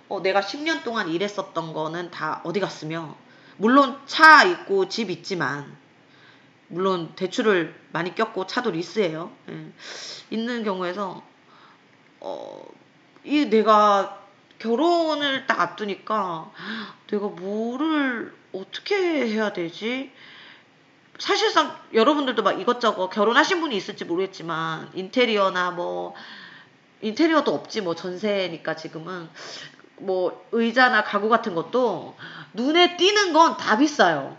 어, 0.10 0.22
내가 0.22 0.42
10년 0.42 0.84
동안 0.84 1.10
일했었던 1.10 1.74
거는 1.74 2.12
다 2.12 2.42
어디 2.44 2.60
갔으며? 2.60 3.16
물론 3.58 4.00
차 4.06 4.44
있고 4.44 4.90
집 4.90 5.10
있지만. 5.10 5.78
물론 6.68 7.14
대출을 7.16 7.76
많이 7.92 8.16
꼈고 8.16 8.48
차도 8.48 8.72
리스예요. 8.72 9.32
예. 9.50 9.72
있는 10.32 10.64
경우에서 10.64 11.24
어, 12.20 12.66
이 13.24 13.46
내가 13.46 14.20
결혼을 14.58 15.46
딱 15.46 15.60
앞두니까 15.60 16.52
내가 17.08 17.28
뭐를 17.28 18.34
어떻게 18.54 18.96
해야 18.96 19.54
되지 19.54 20.12
사실상 21.19 21.75
여러분들도 21.93 22.43
막 22.43 22.60
이것저것 22.60 23.10
결혼하신 23.10 23.62
분이 23.62 23.75
있을지 23.75 24.05
모르겠지만 24.05 24.89
인테리어나 24.93 25.72
뭐 25.72 26.13
인테리어도 27.01 27.53
없지 27.53 27.81
뭐 27.81 27.95
전세니까 27.95 28.75
지금은 28.75 29.29
뭐 29.98 30.45
의자나 30.51 31.03
가구 31.03 31.29
같은 31.29 31.55
것도 31.55 32.17
눈에 32.53 32.98
띄는 32.98 33.34
건 33.34 33.57
다 33.57 33.77
비싸요. 33.77 34.36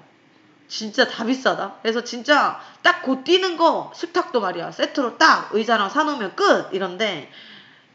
진짜 0.69 1.07
다 1.07 1.25
비싸다. 1.25 1.77
그래서 1.83 2.03
진짜 2.03 2.61
딱 2.83 3.03
곧 3.03 3.23
띄는 3.25 3.57
거 3.57 3.93
식탁도 3.95 4.41
말이야 4.41 4.73
세트로 4.73 5.17
딱 5.17 5.51
의자랑 5.55 5.89
사놓으면 5.91 6.35
끝 6.35 6.71
이런데 6.73 7.31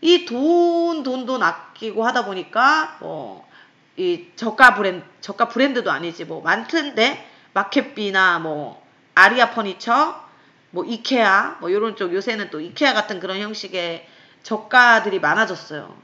이 0.02 0.26
돈 0.26 1.04
돈 1.04 1.26
돈 1.26 1.44
아끼고 1.44 2.06
하다 2.06 2.26
보니까 2.26 2.98
뭐 3.02 3.46
이 3.98 4.28
저가 4.38 4.74
브랜드 4.76 5.06
저가 5.20 5.50
브랜드도 5.50 5.92
아니지 5.92 6.24
뭐 6.26 6.42
많던데 6.42 7.30
마켓비나 7.54 8.40
뭐 8.40 8.82
아리아 9.16 9.52
퍼니처, 9.52 10.22
뭐 10.72 10.86
이케아, 10.86 11.58
뭐 11.60 11.70
이런 11.70 11.96
쪽 11.96 12.14
요새는 12.14 12.50
또 12.50 12.62
이케아 12.62 12.94
같은 12.94 13.20
그런 13.20 13.40
형식의 13.40 14.08
저가들이 14.44 15.20
많아졌어요. 15.20 15.96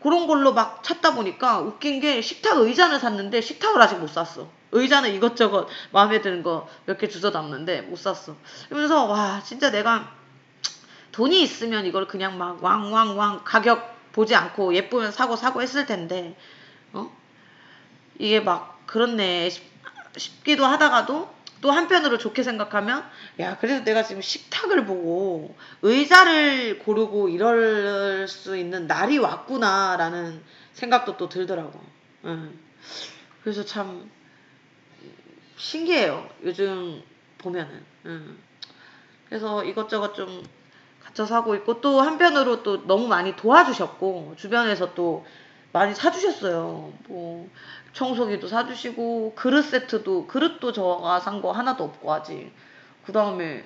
그런 0.00 0.26
걸로 0.26 0.52
막 0.52 0.82
찾다 0.82 1.14
보니까 1.14 1.60
웃긴 1.60 2.00
게 2.00 2.20
식탁 2.20 2.58
의자는 2.58 2.98
샀는데 2.98 3.40
식탁을 3.40 3.80
아직 3.80 3.96
못 3.96 4.08
샀어. 4.08 4.48
의자는 4.72 5.14
이것저것 5.14 5.68
마음에 5.92 6.20
드는 6.20 6.42
거 6.42 6.68
몇 6.86 6.98
개 6.98 7.08
주워 7.08 7.30
담는데 7.30 7.82
못 7.82 7.96
샀어. 7.96 8.34
그러면서 8.68 9.04
와 9.06 9.40
진짜 9.44 9.70
내가 9.70 10.10
돈이 11.12 11.40
있으면 11.42 11.86
이걸 11.86 12.06
그냥 12.08 12.36
막 12.38 12.62
왕왕왕 12.62 13.42
가격 13.44 13.94
보지 14.12 14.34
않고 14.34 14.74
예쁘면 14.74 15.12
사고 15.12 15.36
사고 15.36 15.62
했을 15.62 15.86
텐데 15.86 16.36
어 16.92 17.10
이게 18.18 18.40
막 18.40 18.80
그렇네 18.86 19.48
싶기도 20.16 20.64
하다가도 20.64 21.34
또 21.60 21.70
한편으로 21.70 22.18
좋게 22.18 22.42
생각하면 22.42 23.08
야 23.40 23.56
그래도 23.56 23.84
내가 23.84 24.02
지금 24.02 24.20
식탁을 24.20 24.84
보고 24.84 25.56
의자를 25.82 26.78
고르고 26.80 27.30
이럴 27.30 28.28
수 28.28 28.56
있는 28.56 28.86
날이 28.86 29.18
왔구나라는 29.18 30.42
생각도 30.74 31.16
또 31.16 31.28
들더라고. 31.28 31.80
응. 32.24 32.58
그래서 33.42 33.64
참 33.64 34.10
신기해요. 35.56 36.28
요즘 36.44 37.02
보면은. 37.38 37.82
응. 38.06 38.36
그래서 39.28 39.64
이것저것 39.64 40.14
좀 40.14 40.44
갖춰 41.02 41.24
사고 41.24 41.54
있고 41.54 41.80
또 41.80 42.00
한편으로 42.00 42.62
또 42.62 42.86
너무 42.86 43.08
많이 43.08 43.36
도와주셨고 43.36 44.34
주변에서 44.36 44.94
또 44.94 45.24
많이 45.72 45.94
사주셨어요. 45.94 46.92
뭐 47.08 47.50
청소기도 47.94 48.48
사주시고 48.48 49.34
그릇 49.34 49.62
세트도 49.62 50.26
그릇도 50.26 50.72
저가 50.72 51.20
산 51.20 51.40
거 51.40 51.52
하나도 51.52 51.84
없고 51.84 52.12
아직 52.12 52.52
그 53.04 53.12
다음에 53.12 53.64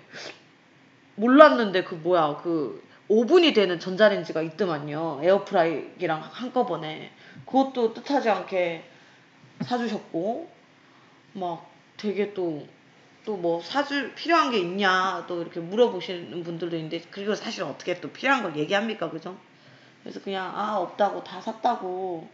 몰랐는데 1.17 1.85
그 1.85 1.95
뭐야 1.97 2.41
그 2.43 2.83
오븐이 3.09 3.55
되는 3.55 3.81
전자레인지가 3.81 4.43
있더만요. 4.43 5.21
에어프라이기랑 5.23 6.21
한꺼번에 6.31 7.11
그것도 7.47 7.95
뜻하지 7.95 8.29
않게 8.31 8.85
사주셨고 9.63 10.51
막 11.35 11.71
되게 11.97 12.33
또 12.35 12.67
또 13.25 13.37
뭐 13.37 13.61
사줄 13.61 14.15
필요한 14.15 14.51
게 14.51 14.59
있냐 14.59 15.27
또 15.29 15.43
이렇게 15.43 15.61
물어보시는 15.61 16.43
분들도 16.45 16.75
있는데 16.77 17.03
그리고 17.11 17.35
사실 17.35 17.63
어떻게 17.63 18.01
또 18.01 18.11
필요한 18.11 18.43
걸 18.43 18.57
얘기합니까 18.57 19.11
그죠? 19.11 19.37
그래서 20.03 20.21
그냥 20.23 20.51
아 20.57 20.79
없다고 20.79 21.25
다 21.25 21.39
샀다고 21.39 22.27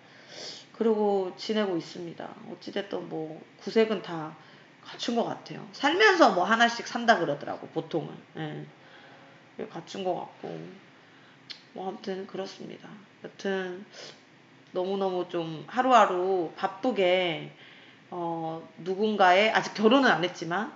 그러고 0.76 1.32
지내고 1.36 1.76
있습니다. 1.76 2.28
어찌됐든 2.52 3.08
뭐 3.08 3.40
구색은 3.60 4.02
다 4.02 4.36
갖춘 4.82 5.16
것 5.16 5.24
같아요. 5.24 5.66
살면서 5.72 6.34
뭐 6.34 6.44
하나씩 6.44 6.86
산다 6.86 7.18
그러더라고 7.18 7.66
보통은. 7.68 8.14
예. 8.36 8.66
갖춘 9.70 10.02
것 10.02 10.14
같고 10.14 10.58
뭐 11.72 11.88
아무튼 11.88 12.26
그렇습니다. 12.26 12.88
여튼 13.22 13.84
너무너무 14.72 15.28
좀 15.28 15.64
하루하루 15.68 16.52
바쁘게 16.56 17.52
어 18.10 18.68
누군가의 18.78 19.50
아직 19.50 19.74
결혼은 19.74 20.10
안 20.10 20.24
했지만 20.24 20.72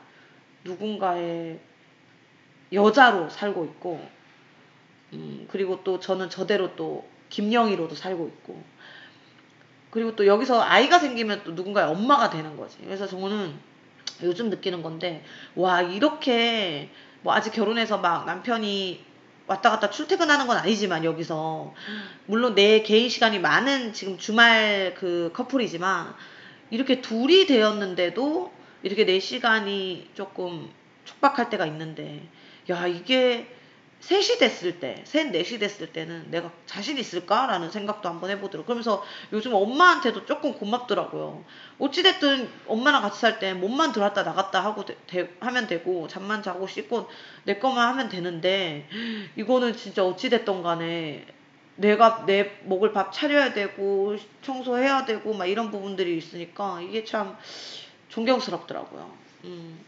누군가의 0.64 1.58
여자로 2.72 3.28
살고 3.30 3.64
있고 3.64 4.08
음 5.12 5.46
그리고 5.50 5.82
또 5.82 5.98
저는 5.98 6.30
저대로 6.30 6.76
또 6.76 7.08
김영희로도 7.30 7.94
살고 7.94 8.28
있고 8.28 8.62
그리고 9.90 10.14
또 10.16 10.26
여기서 10.26 10.62
아이가 10.62 10.98
생기면 10.98 11.42
또 11.44 11.52
누군가의 11.52 11.88
엄마가 11.88 12.30
되는 12.30 12.56
거지. 12.56 12.78
그래서 12.84 13.06
저는 13.06 13.54
요즘 14.22 14.50
느끼는 14.50 14.82
건데 14.82 15.24
와 15.54 15.82
이렇게 15.82 16.90
뭐 17.22 17.34
아직 17.34 17.52
결혼해서 17.52 17.98
막 17.98 18.26
남편이 18.26 19.04
왔다 19.46 19.70
갔다 19.70 19.88
출퇴근하는 19.88 20.46
건 20.46 20.58
아니지만 20.58 21.04
여기서 21.04 21.74
물론 22.26 22.54
내 22.54 22.82
개인 22.82 23.08
시간이 23.08 23.38
많은 23.38 23.94
지금 23.94 24.18
주말 24.18 24.94
그 24.96 25.30
커플이지만 25.34 26.14
이렇게 26.70 27.00
둘이 27.00 27.46
되었는데도 27.46 28.52
이렇게 28.82 29.06
내 29.06 29.18
시간이 29.18 30.10
조금 30.14 30.70
촉박할 31.04 31.48
때가 31.48 31.64
있는데 31.66 32.28
야 32.68 32.86
이게 32.86 33.57
셋이 34.00 34.38
됐을 34.38 34.78
때, 34.78 35.02
셋, 35.04 35.30
넷이 35.30 35.58
됐을 35.58 35.92
때는 35.92 36.30
내가 36.30 36.50
자신 36.66 36.98
있을까라는 36.98 37.70
생각도 37.70 38.08
한번 38.08 38.30
해보도록. 38.30 38.66
그러면서 38.66 39.04
요즘 39.32 39.54
엄마한테도 39.54 40.24
조금 40.24 40.54
고맙더라고요. 40.54 41.44
어찌됐든 41.78 42.48
엄마랑 42.68 43.02
같이 43.02 43.20
살 43.20 43.38
때 43.38 43.54
몸만 43.54 43.92
들어왔다 43.92 44.22
나갔다 44.22 44.64
하고 44.64 44.84
되, 44.84 44.96
되, 45.06 45.36
하면 45.40 45.66
되고, 45.66 46.06
잠만 46.08 46.42
자고 46.42 46.66
씻고 46.66 47.08
내 47.44 47.58
것만 47.58 47.88
하면 47.88 48.08
되는데, 48.08 48.88
이거는 49.36 49.76
진짜 49.76 50.04
어찌됐던 50.04 50.62
간에 50.62 51.26
내가 51.76 52.24
내 52.24 52.58
먹을 52.64 52.92
밥 52.92 53.12
차려야 53.12 53.52
되고, 53.52 54.16
청소해야 54.42 55.06
되고, 55.06 55.34
막 55.34 55.46
이런 55.46 55.70
부분들이 55.70 56.16
있으니까 56.16 56.80
이게 56.80 57.04
참 57.04 57.36
존경스럽더라고요. 58.08 59.10
음. 59.44 59.84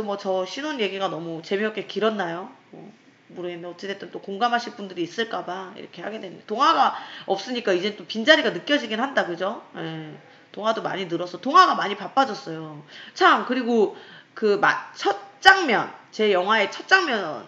뭐저 0.00 0.46
신혼 0.46 0.80
얘기가 0.80 1.08
너무 1.08 1.42
재미없게 1.42 1.86
길었나요? 1.86 2.50
뭐. 2.70 3.01
모르겠는데 3.34 3.74
어찌됐든 3.74 4.10
또 4.10 4.20
공감하실 4.20 4.74
분들이 4.74 5.02
있을까봐 5.02 5.74
이렇게 5.76 6.02
하게 6.02 6.20
됩니다. 6.20 6.44
동화가 6.46 6.96
없으니까 7.26 7.72
이제 7.72 7.96
또 7.96 8.04
빈자리가 8.06 8.50
느껴지긴 8.50 9.00
한다, 9.00 9.26
그죠? 9.26 9.62
예. 9.76 10.16
동화도 10.52 10.82
많이 10.82 11.06
늘어서 11.06 11.40
동화가 11.40 11.74
많이 11.74 11.96
바빠졌어요. 11.96 12.84
참 13.14 13.46
그리고 13.46 13.96
그 14.34 14.60
첫 14.94 15.40
장면 15.40 15.92
제 16.10 16.32
영화의 16.32 16.70
첫 16.70 16.86
장면부터 16.86 17.46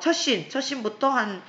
첫 0.00 0.12
신, 0.12 0.48
첫 0.48 0.60
신부터 0.60 1.08
한 1.10 1.42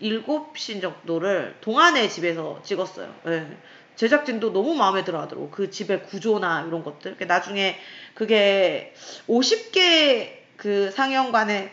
일곱 0.00 0.58
신 0.58 0.80
정도를 0.80 1.56
동안의 1.60 2.10
집에서 2.10 2.60
찍었어요. 2.64 3.14
예. 3.26 3.46
제작진도 3.94 4.52
너무 4.52 4.74
마음에 4.74 5.04
들어 5.04 5.20
하더라고. 5.20 5.50
그 5.50 5.70
집의 5.70 6.04
구조나 6.04 6.62
이런 6.62 6.82
것들. 6.82 7.16
나중에 7.26 7.78
그게 8.14 8.94
50개 9.28 10.30
그 10.56 10.90
상영관에 10.90 11.70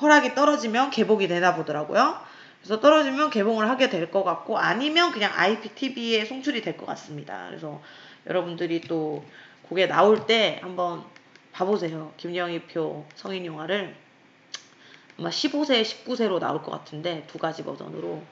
허락이 0.00 0.34
떨어지면 0.34 0.90
개봉이 0.90 1.28
되나 1.28 1.54
보더라고요. 1.54 2.18
그래서 2.60 2.80
떨어지면 2.80 3.30
개봉을 3.30 3.68
하게 3.68 3.88
될 3.88 4.10
것 4.10 4.22
같고 4.24 4.58
아니면 4.58 5.12
그냥 5.12 5.32
IPTV에 5.34 6.24
송출이 6.24 6.62
될 6.62 6.76
것 6.76 6.86
같습니다. 6.86 7.46
그래서 7.48 7.80
여러분들이 8.26 8.82
또 8.82 9.24
그게 9.68 9.86
나올 9.86 10.26
때 10.26 10.58
한번 10.62 11.04
봐보세요. 11.52 12.12
김영희표 12.16 13.06
성인 13.14 13.46
영화를 13.46 13.94
아마 15.18 15.28
15세, 15.30 15.82
19세로 15.82 16.38
나올 16.38 16.62
것 16.62 16.70
같은데 16.70 17.24
두 17.26 17.38
가지 17.38 17.62
버전으로 17.64 18.22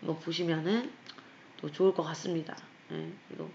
한번 0.00 0.20
보시면은 0.20 0.90
또 1.60 1.70
좋을 1.70 1.94
것 1.94 2.02
같습니다. 2.04 2.56
네, 2.88 3.10
그리고 3.28 3.50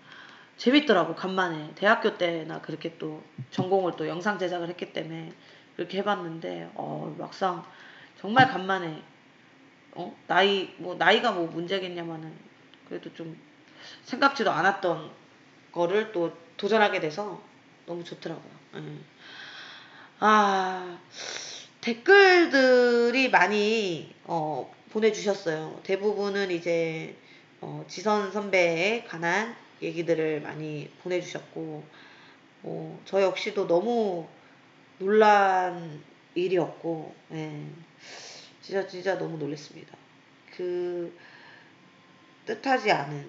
재밌더라고 0.57 1.15
간만에 1.15 1.71
대학교 1.75 2.17
때나 2.17 2.61
그렇게 2.61 2.97
또 2.97 3.23
전공을 3.51 3.93
또 3.95 4.07
영상 4.07 4.37
제작을 4.39 4.67
했기 4.69 4.91
때문에 4.91 5.31
그렇게 5.79 5.99
해봤는데 5.99 6.71
어 6.75 7.15
막상 7.17 7.63
정말 8.19 8.49
간만에 8.49 9.01
어 9.93 10.13
나이 10.27 10.73
뭐 10.75 10.95
나이가 10.95 11.31
뭐 11.31 11.47
문제겠냐마는 11.47 12.33
그래도 12.89 13.13
좀 13.13 13.39
생각지도 14.03 14.51
않았던 14.51 15.09
거를 15.71 16.11
또 16.11 16.35
도전하게 16.57 16.99
돼서 16.99 17.41
너무 17.85 18.03
좋더라고요. 18.03 18.51
음. 18.73 19.05
아 20.19 20.99
댓글들이 21.79 23.29
많이 23.29 24.13
어, 24.25 24.69
보내주셨어요. 24.91 25.79
대부분은 25.83 26.51
이제 26.51 27.15
어, 27.61 27.85
지선 27.87 28.33
선배에 28.33 29.05
관한 29.05 29.55
얘기들을 29.81 30.41
많이 30.41 30.89
보내주셨고 31.03 31.85
뭐, 32.63 33.01
저 33.05 33.21
역시도 33.21 33.65
너무 33.67 34.27
놀란 34.99 36.01
일이었고, 36.35 37.15
예. 37.31 37.65
진짜, 38.61 38.87
진짜 38.87 39.17
너무 39.17 39.37
놀랐습니다. 39.37 39.97
그, 40.55 41.17
뜻하지 42.45 42.91
않은, 42.91 43.27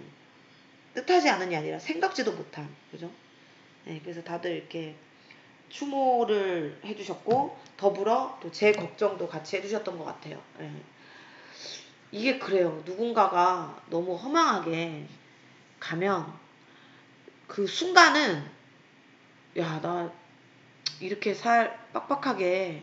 뜻하지 0.94 1.28
않은이 1.30 1.56
아니라 1.56 1.78
생각지도 1.78 2.32
못한, 2.32 2.68
그죠? 2.90 3.10
예, 3.86 4.00
그래서 4.00 4.22
다들 4.22 4.52
이렇게 4.56 4.96
추모를 5.68 6.80
해주셨고, 6.84 7.58
더불어 7.76 8.38
또 8.42 8.50
제 8.50 8.72
걱정도 8.72 9.28
같이 9.28 9.56
해주셨던 9.56 9.96
것 9.98 10.04
같아요. 10.04 10.42
예. 10.60 10.70
이게 12.12 12.38
그래요. 12.38 12.82
누군가가 12.84 13.80
너무 13.88 14.16
허망하게 14.16 15.06
가면 15.78 16.32
그 17.46 17.66
순간은 17.66 18.44
야, 19.58 19.80
나 19.80 20.12
이렇게 21.00 21.34
살 21.34 21.78
빡빡하게 21.92 22.82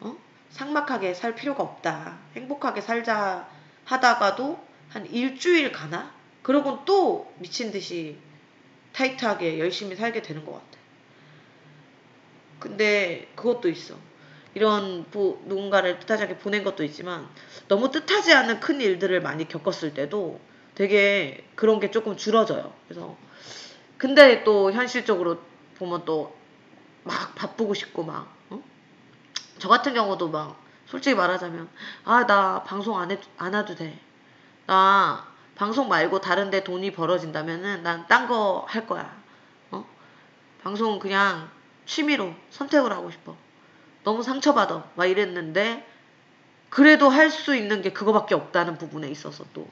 어? 0.00 0.16
상막하게 0.50 1.14
살 1.14 1.34
필요가 1.34 1.62
없다. 1.62 2.18
행복하게 2.34 2.80
살자 2.80 3.48
하다가도 3.84 4.64
한 4.90 5.06
일주일 5.06 5.72
가나? 5.72 6.14
그러곤 6.42 6.84
또 6.84 7.32
미친 7.38 7.72
듯이 7.72 8.18
타이트하게 8.92 9.58
열심히 9.58 9.96
살게 9.96 10.22
되는 10.22 10.44
것 10.44 10.52
같아. 10.52 10.78
근데 12.60 13.28
그것도 13.34 13.68
있어. 13.68 13.94
이런 14.54 15.04
보, 15.10 15.38
누군가를 15.44 16.00
뜻하지 16.00 16.22
않게 16.22 16.38
보낸 16.38 16.64
것도 16.64 16.82
있지만 16.84 17.28
너무 17.68 17.90
뜻하지 17.90 18.32
않은 18.32 18.60
큰 18.60 18.80
일들을 18.80 19.20
많이 19.20 19.46
겪었을 19.46 19.92
때도 19.92 20.40
되게 20.74 21.44
그런 21.54 21.78
게 21.78 21.90
조금 21.90 22.16
줄어져요. 22.16 22.72
그래서 22.88 23.16
근데 23.98 24.44
또 24.44 24.72
현실적으로 24.72 25.38
보면 25.78 26.04
또 26.06 26.34
막 27.06 27.34
바쁘고 27.34 27.74
싶고 27.74 28.02
막, 28.04 28.26
어? 28.50 28.62
저 29.58 29.68
같은 29.68 29.94
경우도 29.94 30.28
막, 30.28 30.60
솔직히 30.86 31.14
말하자면, 31.16 31.68
아, 32.04 32.26
나 32.26 32.62
방송 32.64 32.98
안 32.98 33.10
해, 33.10 33.18
안 33.38 33.54
해도 33.54 33.74
돼. 33.74 33.98
나 34.66 35.26
방송 35.54 35.88
말고 35.88 36.20
다른 36.20 36.50
데 36.50 36.62
돈이 36.64 36.92
벌어진다면은 36.92 37.82
난 37.82 38.06
딴 38.08 38.26
거 38.28 38.64
할 38.68 38.86
거야. 38.86 39.16
어? 39.70 39.84
방송 40.62 40.98
그냥 40.98 41.48
취미로 41.86 42.34
선택을 42.50 42.92
하고 42.92 43.10
싶어. 43.10 43.36
너무 44.04 44.22
상처받아. 44.22 44.84
막 44.96 45.06
이랬는데, 45.06 45.86
그래도 46.68 47.08
할 47.08 47.30
수 47.30 47.54
있는 47.56 47.80
게 47.82 47.92
그거밖에 47.92 48.34
없다는 48.34 48.78
부분에 48.78 49.08
있어서 49.08 49.44
또, 49.54 49.68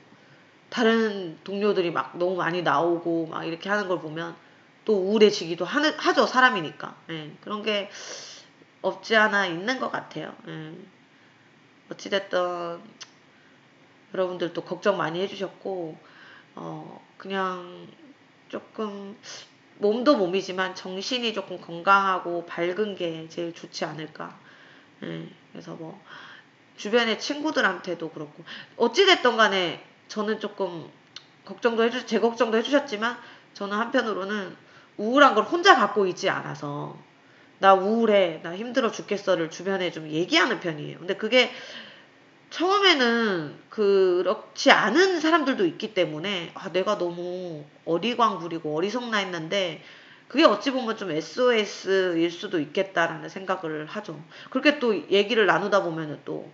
다른 0.71 1.39
동료들이 1.45 1.91
막 1.93 2.17
너무 2.19 2.35
많이 2.37 2.63
나오고 2.63 3.27
막 3.29 3.45
이렇게 3.45 3.69
하는 3.69 3.87
걸 3.89 4.01
보면, 4.01 4.35
또 4.85 4.95
우울해지기도 4.95 5.65
하죠 5.65 6.27
사람이니까 6.27 6.97
예, 7.11 7.33
그런 7.41 7.63
게 7.63 7.91
없지 8.83 9.17
않아 9.17 9.47
있는 9.47 9.81
것 9.81 9.91
같아요 9.91 10.35
예. 10.49 10.75
어찌됐든 11.91 12.81
여러분들도 14.13 14.63
걱정 14.63 14.97
많이 14.97 15.21
해주셨고 15.21 15.99
어, 16.57 17.07
그냥 17.17 17.89
조금 18.49 19.17
몸도 19.79 20.17
몸이지만 20.17 20.75
정신이 20.75 21.35
조금 21.35 21.61
건강하고 21.61 22.47
밝은 22.47 22.95
게 22.95 23.29
제일 23.29 23.53
좋지 23.53 23.85
않을까. 23.85 24.39
예, 25.03 25.29
그래서 25.51 25.75
뭐 25.75 26.01
주변의 26.77 27.19
친구들한테도 27.19 28.11
그렇고 28.11 28.45
어찌됐던 28.77 29.37
간에 29.37 29.85
저는 30.09 30.39
조금 30.39 30.91
걱정도 31.45 31.83
해주 31.83 32.07
제 32.07 32.21
걱정도 32.21 32.57
해주셨지만 32.59 33.19
저는 33.55 33.77
한편으로는 33.77 34.57
우울한 34.97 35.35
걸 35.35 35.45
혼자 35.45 35.75
갖고 35.75 36.07
있지 36.07 36.29
않아서 36.29 36.97
나 37.59 37.75
우울해 37.75 38.41
나 38.43 38.55
힘들어 38.55 38.91
죽겠어를 38.91 39.51
주변에 39.51 39.91
좀 39.91 40.09
얘기하는 40.09 40.61
편이에요. 40.61 40.99
근데 40.99 41.17
그게 41.17 41.51
처음에는 42.51 43.59
그렇지 43.71 44.71
않은 44.71 45.21
사람들도 45.21 45.67
있기 45.67 45.95
때문에 45.95 46.53
아 46.55 46.71
내가 46.71 46.99
너무 46.99 47.65
어리광부리고 47.85 48.77
어리석나 48.77 49.17
했는데 49.19 49.83
그게 50.29 50.45
어찌 50.45 50.71
보면 50.71 50.97
좀 50.97 51.11
SOS일 51.11 52.31
수도 52.31 52.61
있겠다라는 52.61 53.29
생각을 53.29 53.87
하죠. 53.87 54.23
그렇게 54.51 54.79
또 54.79 54.95
얘기를 55.11 55.47
나누다 55.47 55.83
보면은 55.83 56.21
또 56.25 56.51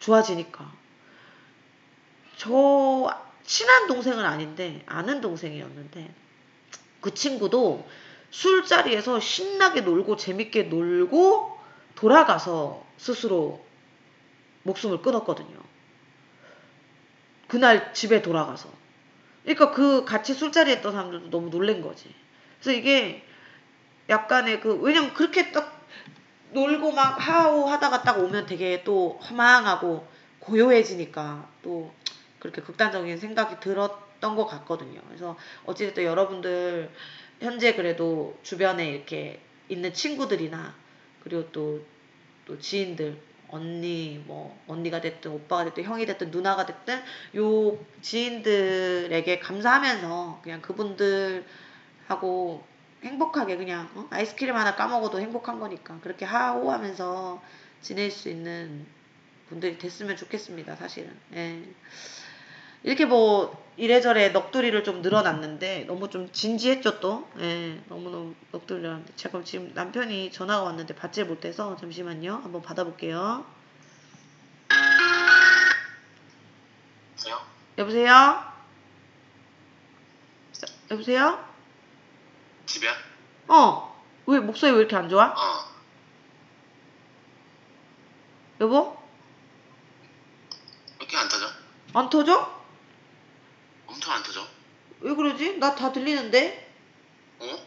좋아지니까. 0.00 0.72
저 2.36 3.12
친한 3.44 3.88
동생은 3.88 4.24
아닌데 4.24 4.82
아는 4.86 5.20
동생이었는데 5.20 6.14
그 7.00 7.14
친구도 7.14 7.86
술자리에서 8.30 9.20
신나게 9.20 9.82
놀고 9.82 10.16
재밌게 10.16 10.64
놀고 10.64 11.58
돌아가서 11.94 12.84
스스로 12.96 13.64
목숨을 14.62 15.02
끊었거든요. 15.02 15.58
그날 17.46 17.94
집에 17.94 18.22
돌아가서. 18.22 18.68
그러니까 19.42 19.70
그 19.70 20.04
같이 20.04 20.34
술자리에 20.34 20.74
있던 20.74 20.92
사람들도 20.92 21.30
너무 21.30 21.50
놀란 21.50 21.80
거지. 21.80 22.14
그래서 22.60 22.78
이게 22.78 23.24
약간의 24.08 24.60
그, 24.60 24.74
왜냐면 24.74 25.14
그렇게 25.14 25.52
딱 25.52 25.78
놀고 26.52 26.92
막 26.92 27.16
하오 27.18 27.66
하다가 27.66 28.02
딱 28.02 28.18
오면 28.18 28.46
되게 28.46 28.82
또 28.84 29.18
허망하고 29.22 30.06
고요해지니까 30.40 31.48
또 31.62 31.92
그렇게 32.38 32.62
극단적인 32.62 33.18
생각이 33.18 33.60
들었던 33.60 34.36
것 34.36 34.46
같거든요. 34.46 35.00
그래서 35.08 35.36
어찌됐든 35.66 36.04
여러분들 36.04 36.90
현재 37.40 37.74
그래도 37.74 38.38
주변에 38.42 38.88
이렇게 38.90 39.40
있는 39.68 39.92
친구들이나 39.92 40.74
그리고 41.22 41.50
또, 41.52 41.84
또 42.46 42.58
지인들 42.58 43.18
언니 43.50 44.22
뭐 44.26 44.58
언니가 44.66 45.00
됐든 45.00 45.30
오빠가 45.30 45.64
됐든 45.64 45.84
형이 45.84 46.06
됐든 46.06 46.30
누나가 46.30 46.66
됐든 46.66 47.00
요 47.36 47.78
지인들에게 48.02 49.38
감사하면서 49.38 50.40
그냥 50.42 50.60
그분들하고 50.60 51.44
행복하게 53.02 53.56
그냥 53.56 53.88
어? 53.94 54.06
아이스크림 54.10 54.54
하나 54.54 54.74
까먹어도 54.74 55.20
행복한 55.20 55.60
거니까 55.60 55.98
그렇게 56.00 56.24
하호하면서 56.24 57.42
지낼 57.80 58.10
수 58.10 58.28
있는 58.28 58.86
분들이 59.48 59.78
됐으면 59.78 60.16
좋겠습니다 60.16 60.76
사실은 60.76 61.16
예. 61.34 61.62
이렇게 62.82 63.04
뭐 63.04 63.66
이래저래 63.76 64.32
넋두리를 64.32 64.82
좀 64.82 65.02
늘어났는데 65.02 65.84
너무 65.86 66.10
좀 66.10 66.30
진지했죠 66.32 67.00
또 67.00 67.28
예, 67.38 67.80
너무너무 67.88 68.34
넋두리 68.52 68.80
늘어났는데 68.80 69.12
제가 69.16 69.42
지금 69.44 69.72
남편이 69.74 70.32
전화가 70.32 70.64
왔는데 70.64 70.94
받질 70.94 71.24
못해서 71.24 71.76
잠시만요 71.76 72.40
한번 72.42 72.60
받아볼게요 72.62 73.44
여보세요? 77.12 77.40
여보세요? 77.78 78.52
여보세요? 80.90 81.48
집이야? 82.66 82.92
어, 83.48 84.02
왜 84.26 84.40
목소리 84.40 84.72
왜 84.72 84.78
이렇게 84.78 84.96
안 84.96 85.08
좋아? 85.08 85.26
어. 85.26 85.68
여보? 88.60 88.98
왜 90.50 90.96
이렇게 91.00 91.16
안 91.16 91.28
터져? 91.28 91.46
안 91.94 92.10
터져? 92.10 92.57
엄청 93.88 94.12
안 94.12 94.22
터져. 94.22 94.46
왜 95.00 95.14
그러지? 95.14 95.58
나 95.58 95.74
다 95.74 95.90
들리는데? 95.92 96.70
어? 97.40 97.58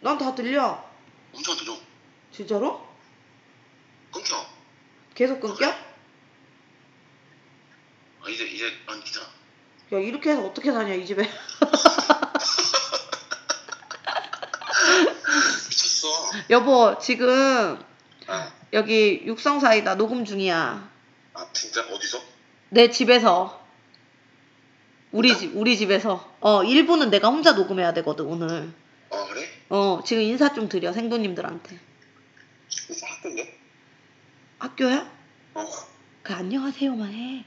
난 0.00 0.18
다 0.18 0.34
들려. 0.34 0.82
엄청 1.34 1.52
안 1.52 1.58
터져. 1.58 1.78
진짜로? 2.32 2.86
끊겨. 4.12 4.46
계속 5.14 5.40
끊겨? 5.40 5.66
아, 5.66 5.76
이제, 8.28 8.44
이제 8.44 8.72
안 8.86 9.02
괜찮아. 9.02 9.26
야, 9.92 9.98
이렇게 9.98 10.30
해서 10.30 10.42
어떻게 10.44 10.72
사냐, 10.72 10.94
이 10.94 11.06
집에. 11.06 11.22
미쳤어. 15.68 16.08
여보, 16.50 16.98
지금 17.00 17.82
아, 18.26 18.52
여기 18.72 19.22
육성사이다 19.26 19.94
녹음 19.96 20.24
중이야. 20.24 20.90
아, 21.34 21.46
진짜? 21.52 21.82
어디서? 21.82 22.20
내 22.70 22.90
집에서. 22.90 23.64
우리 25.16 25.34
집, 25.34 25.56
우리 25.56 25.78
집에서. 25.78 26.30
어, 26.40 26.62
일부는 26.62 27.08
내가 27.08 27.28
혼자 27.28 27.52
녹음해야 27.52 27.94
되거든, 27.94 28.26
오늘. 28.26 28.70
아, 29.10 29.26
그래? 29.30 29.48
어, 29.70 30.02
지금 30.04 30.22
인사 30.22 30.52
좀 30.52 30.68
드려, 30.68 30.92
생도님들한테. 30.92 31.80
이제 32.90 33.06
학교인데? 33.06 33.58
학교야? 34.58 35.10
어. 35.54 35.64
그 36.22 36.34
안녕하세요만 36.34 37.12
해. 37.14 37.44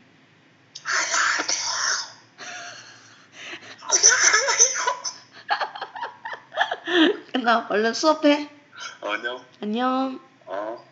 끝나, 7.32 7.68
얼른 7.70 7.94
수업해. 7.94 8.50
어, 9.02 9.10
안녕. 9.10 9.46
안녕. 9.62 10.20
어. 10.48 10.86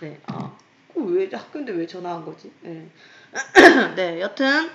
네, 0.00 0.18
아, 0.26 0.56
그왜 0.94 1.28
학교인데 1.30 1.72
왜 1.72 1.86
전화한 1.86 2.24
거지? 2.24 2.50
네. 2.62 2.90
네, 3.96 4.20
여튼 4.20 4.70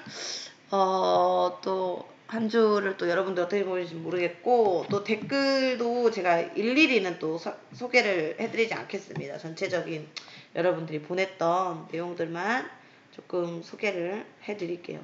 어, 0.71 1.59
또 1.63 2.13
한 2.33 2.49
주를 2.49 2.97
또 2.97 3.07
여러분들 3.07 3.43
어떻게 3.43 3.63
보는지 3.63 3.93
모르겠고 3.93 4.87
또 4.89 5.03
댓글도 5.03 6.09
제가 6.09 6.39
일일이는 6.39 7.19
또 7.19 7.37
서, 7.37 7.55
소개를 7.73 8.37
해드리지 8.39 8.73
않겠습니다. 8.73 9.37
전체적인 9.37 10.07
여러분들이 10.55 11.03
보냈던 11.03 11.89
내용들만 11.91 12.67
조금 13.11 13.61
소개를 13.61 14.25
해드릴게요. 14.45 14.99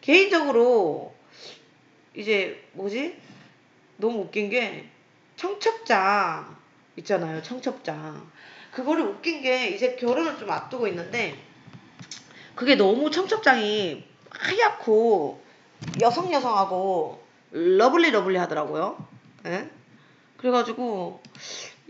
개인적으로 0.00 1.12
이제 2.14 2.64
뭐지? 2.74 3.16
너무 3.96 4.20
웃긴 4.20 4.48
게 4.48 4.88
청첩장 5.34 6.56
있잖아요. 6.98 7.42
청첩장. 7.42 8.30
그거를 8.70 9.04
웃긴 9.04 9.42
게 9.42 9.70
이제 9.70 9.96
결혼을 9.96 10.38
좀 10.38 10.48
앞두고 10.48 10.86
있는데 10.86 11.36
그게 12.58 12.74
너무 12.74 13.08
청첩장이 13.08 14.02
하얗고 14.30 15.40
여성 16.00 16.32
여성하고 16.32 17.22
lovely 17.52 18.10
lovely 18.10 18.36
하더라고요. 18.36 18.98
예? 19.46 19.70
그래가지고 20.36 21.22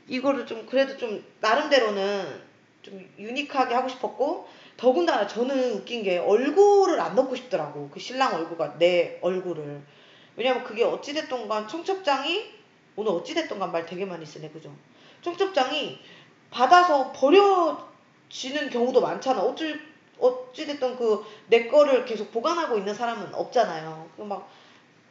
이거를 0.08 0.44
좀 0.44 0.66
그래도 0.66 0.98
좀 0.98 1.24
나름대로는 1.40 2.42
좀 2.82 3.02
유니크하게 3.18 3.74
하고 3.74 3.88
싶었고 3.88 4.46
더군다나 4.76 5.26
저는 5.26 5.72
웃긴 5.72 6.02
게 6.02 6.18
얼굴을 6.18 7.00
안 7.00 7.14
넣고 7.14 7.34
싶더라고 7.34 7.88
그 7.88 7.98
신랑 7.98 8.34
얼굴과 8.34 8.76
내 8.78 9.18
얼굴을 9.22 9.80
왜냐면 10.36 10.64
그게 10.64 10.84
어찌됐던 10.84 11.48
간 11.48 11.66
청첩장이 11.66 12.44
오늘 12.94 13.12
어찌됐던 13.12 13.58
간 13.58 13.72
말 13.72 13.86
되게 13.86 14.04
많이 14.04 14.26
쓰네 14.26 14.50
그죠 14.50 14.70
청첩장이 15.22 15.98
받아서 16.50 17.10
버려지는 17.12 18.68
경우도 18.68 19.00
많잖아. 19.00 19.40
어찌, 19.40 19.87
어찌됐든 20.20 20.96
그, 20.96 21.24
내 21.46 21.66
거를 21.66 22.04
계속 22.04 22.32
보관하고 22.32 22.78
있는 22.78 22.94
사람은 22.94 23.34
없잖아요. 23.34 24.10
그 24.16 24.22
막, 24.22 24.48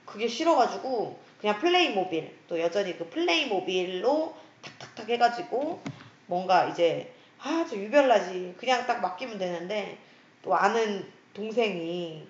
그게 0.05 0.27
싫어가지고, 0.27 1.19
그냥 1.39 1.59
플레이모빌, 1.59 2.35
또 2.47 2.59
여전히 2.59 2.97
그 2.97 3.09
플레이모빌로 3.09 4.35
탁탁탁 4.61 5.09
해가지고, 5.09 5.81
뭔가 6.25 6.65
이제, 6.65 7.13
아, 7.39 7.65
저 7.69 7.75
유별나지. 7.75 8.55
그냥 8.57 8.85
딱 8.87 9.01
맡기면 9.01 9.37
되는데, 9.37 9.97
또 10.41 10.55
아는 10.55 11.05
동생이 11.33 12.27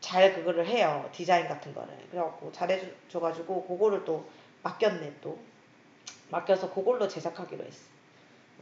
잘 0.00 0.34
그거를 0.34 0.66
해요. 0.66 1.08
디자인 1.12 1.48
같은 1.48 1.74
거를. 1.74 1.88
그래갖고 2.10 2.52
잘해줘가지고, 2.52 3.66
그거를 3.66 4.04
또 4.04 4.28
맡겼네, 4.62 5.14
또. 5.20 5.38
맡겨서 6.30 6.72
그걸로 6.72 7.06
제작하기로 7.06 7.64
했어. 7.64 7.86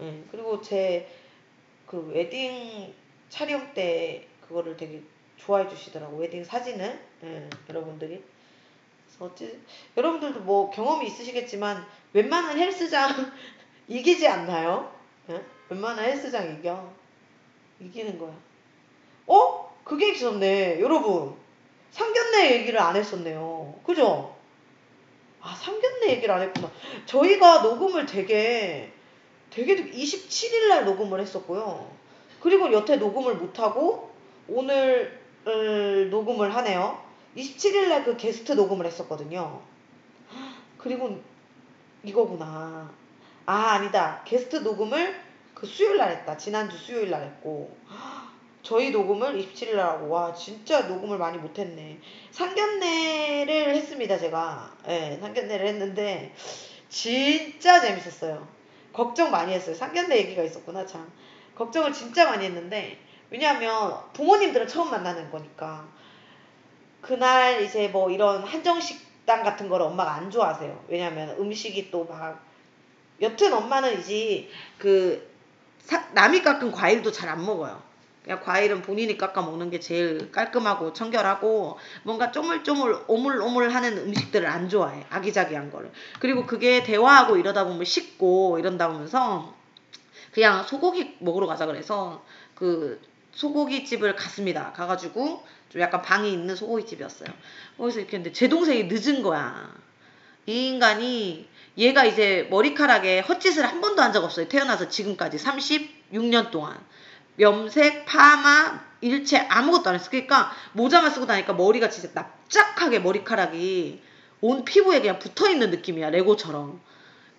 예, 0.00 0.22
그리고 0.30 0.60
제 0.60 1.24
그 1.86 2.10
웨딩 2.12 2.94
촬영 3.34 3.74
때 3.74 4.28
그거를 4.46 4.76
되게 4.76 5.02
좋아해 5.38 5.68
주시더라고 5.68 6.18
웨딩 6.18 6.44
사진을 6.44 7.00
예, 7.24 7.50
여러분들이 7.68 8.22
어찌 9.18 9.60
여러분들도 9.96 10.40
뭐 10.40 10.70
경험이 10.70 11.08
있으시겠지만 11.08 11.84
웬만한 12.12 12.56
헬스장 12.56 13.10
이기지 13.88 14.28
않나요? 14.28 14.94
예? 15.30 15.42
웬만한 15.68 16.04
헬스장 16.04 16.56
이겨 16.56 16.92
이기는 17.80 18.16
거야 18.18 18.32
어? 19.26 19.74
그게 19.82 20.12
있었네. 20.12 20.80
여러분. 20.80 21.34
상견례 21.90 22.52
얘기를 22.52 22.80
안 22.80 22.96
했었네요. 22.96 23.80
그죠? 23.84 24.36
아, 25.40 25.54
상견례 25.54 26.10
얘기를 26.10 26.32
안 26.32 26.42
했구나. 26.42 26.70
저희가 27.06 27.62
녹음을 27.62 28.06
되게, 28.06 28.92
되게 29.50 29.76
27일 29.76 30.68
날 30.68 30.84
녹음을 30.84 31.20
했었고요. 31.20 32.03
그리고 32.44 32.70
여태 32.74 32.96
녹음을 32.96 33.36
못하고, 33.36 34.10
오늘 34.48 35.18
녹음을 36.10 36.54
하네요. 36.56 37.02
27일 37.34 37.88
날 37.88 38.04
그 38.04 38.18
게스트 38.18 38.52
녹음을 38.52 38.84
했었거든요. 38.84 39.62
그리고 40.76 41.18
이거구나. 42.02 42.92
아, 43.46 43.54
아니다. 43.54 44.20
게스트 44.26 44.56
녹음을 44.56 45.18
그 45.54 45.64
수요일 45.64 45.96
날 45.96 46.10
했다. 46.10 46.36
지난주 46.36 46.76
수요일 46.76 47.08
날 47.08 47.22
했고. 47.22 47.74
저희 48.62 48.90
녹음을 48.90 49.38
27일 49.38 49.76
날 49.76 49.86
하고, 49.86 50.10
와, 50.10 50.34
진짜 50.34 50.82
녹음을 50.82 51.16
많이 51.16 51.38
못했네. 51.38 51.98
상견례를 52.30 53.74
했습니다, 53.74 54.18
제가. 54.18 54.70
예, 54.88 54.90
네, 54.90 55.18
상견례를 55.18 55.66
했는데, 55.66 56.34
진짜 56.90 57.80
재밌었어요. 57.80 58.46
걱정 58.92 59.30
많이 59.30 59.54
했어요. 59.54 59.74
상견례 59.74 60.18
얘기가 60.18 60.42
있었구나, 60.42 60.84
참. 60.84 61.10
걱정을 61.56 61.92
진짜 61.92 62.26
많이 62.26 62.44
했는데, 62.44 62.98
왜냐하면 63.30 63.98
부모님들은 64.12 64.68
처음 64.68 64.90
만나는 64.90 65.30
거니까. 65.30 65.86
그날 67.00 67.62
이제 67.62 67.88
뭐 67.88 68.10
이런 68.10 68.42
한정식당 68.42 69.42
같은 69.42 69.68
거를 69.68 69.86
엄마가 69.86 70.14
안 70.14 70.30
좋아하세요. 70.30 70.84
왜냐하면 70.88 71.36
음식이 71.38 71.90
또 71.90 72.04
막, 72.04 72.42
여튼 73.20 73.52
엄마는 73.52 74.00
이제 74.00 74.48
그 74.78 75.30
사, 75.80 76.08
남이 76.12 76.42
깎은 76.42 76.72
과일도 76.72 77.12
잘 77.12 77.28
안 77.28 77.44
먹어요. 77.44 77.82
그냥 78.22 78.40
과일은 78.42 78.80
본인이 78.80 79.18
깎아 79.18 79.42
먹는 79.42 79.68
게 79.68 79.78
제일 79.80 80.32
깔끔하고 80.32 80.94
청결하고 80.94 81.78
뭔가 82.04 82.32
쪼물쪼물 82.32 83.04
오물오물하는 83.06 83.98
음식들을 83.98 84.48
안 84.48 84.70
좋아해. 84.70 85.04
아기자기한 85.10 85.70
거를. 85.70 85.92
그리고 86.20 86.46
그게 86.46 86.82
대화하고 86.82 87.36
이러다 87.36 87.64
보면 87.64 87.84
식고 87.84 88.58
이런다 88.58 88.88
보면서 88.88 89.54
그냥 90.34 90.64
소고기 90.66 91.14
먹으러 91.20 91.46
가자 91.46 91.64
그래서 91.64 92.24
그 92.56 93.00
소고기 93.32 93.84
집을 93.84 94.16
갔습니다. 94.16 94.72
가가지고 94.72 95.44
좀 95.68 95.80
약간 95.80 96.02
방이 96.02 96.32
있는 96.32 96.56
소고기 96.56 96.84
집이었어요. 96.86 97.28
거기서 97.78 98.00
이렇게 98.00 98.16
했는데 98.16 98.32
제 98.32 98.48
동생이 98.48 98.84
늦은 98.84 99.22
거야. 99.22 99.72
이 100.46 100.66
인간이 100.68 101.48
얘가 101.78 102.04
이제 102.04 102.48
머리카락에 102.50 103.20
헛짓을 103.20 103.64
한 103.64 103.80
번도 103.80 104.02
한 104.02 104.12
적 104.12 104.24
없어요. 104.24 104.48
태어나서 104.48 104.88
지금까지 104.88 105.36
36년 105.36 106.50
동안. 106.50 106.78
염색, 107.38 108.04
파마, 108.04 108.80
일체 109.00 109.38
아무것도 109.38 109.90
안 109.90 109.94
했어. 109.94 110.10
그러니까 110.10 110.52
모자만 110.72 111.10
쓰고 111.12 111.26
다니까 111.26 111.52
머리가 111.52 111.88
진짜 111.90 112.10
납작하게 112.12 112.98
머리카락이 113.00 114.02
온 114.40 114.64
피부에 114.64 115.00
그냥 115.00 115.18
붙어 115.20 115.48
있는 115.48 115.70
느낌이야. 115.70 116.10
레고처럼. 116.10 116.80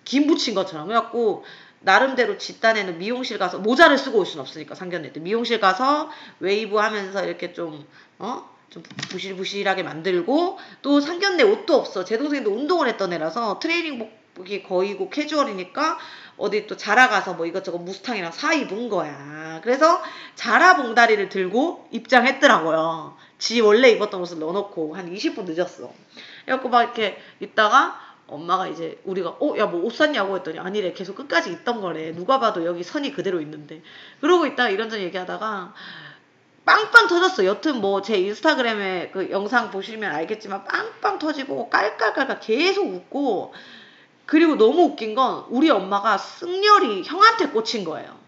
김 0.04 0.26
붙인 0.26 0.54
것처럼. 0.54 0.86
그래갖고 0.86 1.44
나름대로 1.86 2.36
지 2.36 2.47
딴에는 2.47 2.98
미용실 2.98 3.38
가서 3.38 3.60
모자를 3.60 3.96
쓰고 3.96 4.18
올 4.18 4.26
수는 4.26 4.42
없으니까 4.42 4.74
상견례 4.74 5.12
때 5.12 5.20
미용실 5.20 5.60
가서 5.60 6.10
웨이브 6.40 6.76
하면서 6.76 7.24
이렇게 7.24 7.52
좀 7.52 7.86
어? 8.18 8.50
좀 8.70 8.82
부실부실하게 9.08 9.84
만들고 9.84 10.58
또 10.82 11.00
상견례 11.00 11.44
옷도 11.44 11.76
없어. 11.76 12.04
제 12.04 12.18
동생도 12.18 12.50
운동을 12.50 12.88
했던 12.88 13.12
애라서 13.12 13.60
트레이닝복이 13.60 14.64
거의고 14.64 15.10
캐주얼이니까 15.10 15.98
어디 16.36 16.66
또 16.66 16.76
자라 16.76 17.08
가서 17.08 17.34
뭐 17.34 17.46
이것저것 17.46 17.78
무스탕이랑 17.78 18.32
사 18.32 18.52
입은 18.52 18.88
거야. 18.88 19.60
그래서 19.62 20.02
자라 20.34 20.74
봉다리를 20.76 21.28
들고 21.28 21.86
입장했더라고요. 21.92 23.16
지 23.38 23.60
원래 23.60 23.90
입었던 23.90 24.20
옷을 24.20 24.40
넣어놓고 24.40 24.96
한 24.96 25.14
20분 25.14 25.44
늦었어. 25.44 25.92
그래갖고 26.44 26.68
막 26.68 26.82
이렇게 26.82 27.16
있다가 27.38 28.05
엄마가 28.28 28.66
이제 28.68 29.00
우리가 29.04 29.36
어 29.40 29.56
야 29.56 29.66
뭐 29.66 29.84
옷 29.84 29.94
샀냐고 29.94 30.36
했더니 30.36 30.58
아니래 30.58 30.92
계속 30.92 31.14
끝까지 31.16 31.50
있던 31.52 31.80
거래 31.80 32.12
누가 32.12 32.40
봐도 32.40 32.64
여기 32.64 32.82
선이 32.82 33.12
그대로 33.12 33.40
있는데 33.40 33.82
그러고 34.20 34.46
있다가 34.46 34.70
이런저런 34.70 35.04
얘기하다가 35.04 35.74
빵빵 36.64 37.06
터졌어 37.06 37.44
여튼 37.44 37.80
뭐 37.80 38.02
제 38.02 38.16
인스타그램에 38.18 39.10
그 39.12 39.30
영상 39.30 39.70
보시면 39.70 40.12
알겠지만 40.12 40.64
빵빵 40.64 41.18
터지고 41.20 41.70
깔깔깔깔 41.70 42.40
계속 42.40 42.86
웃고 42.92 43.54
그리고 44.26 44.56
너무 44.56 44.82
웃긴 44.82 45.14
건 45.14 45.44
우리 45.50 45.70
엄마가 45.70 46.18
승렬이 46.18 47.04
형한테 47.04 47.48
꽂힌 47.50 47.84
거예요. 47.84 48.18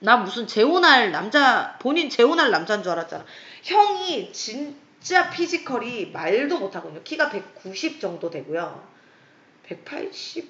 나 0.00 0.16
무슨 0.16 0.48
재혼할 0.48 1.12
남자, 1.12 1.78
본인 1.80 2.10
재혼할 2.10 2.50
남자인 2.50 2.82
줄 2.82 2.90
알았잖아. 2.92 3.24
형이 3.62 4.32
진짜 4.32 5.30
피지컬이 5.30 6.10
말도 6.12 6.58
못하거든요. 6.58 7.02
키가 7.04 7.30
190 7.30 8.00
정도 8.00 8.28
되고요. 8.30 8.95
180, 9.68 10.48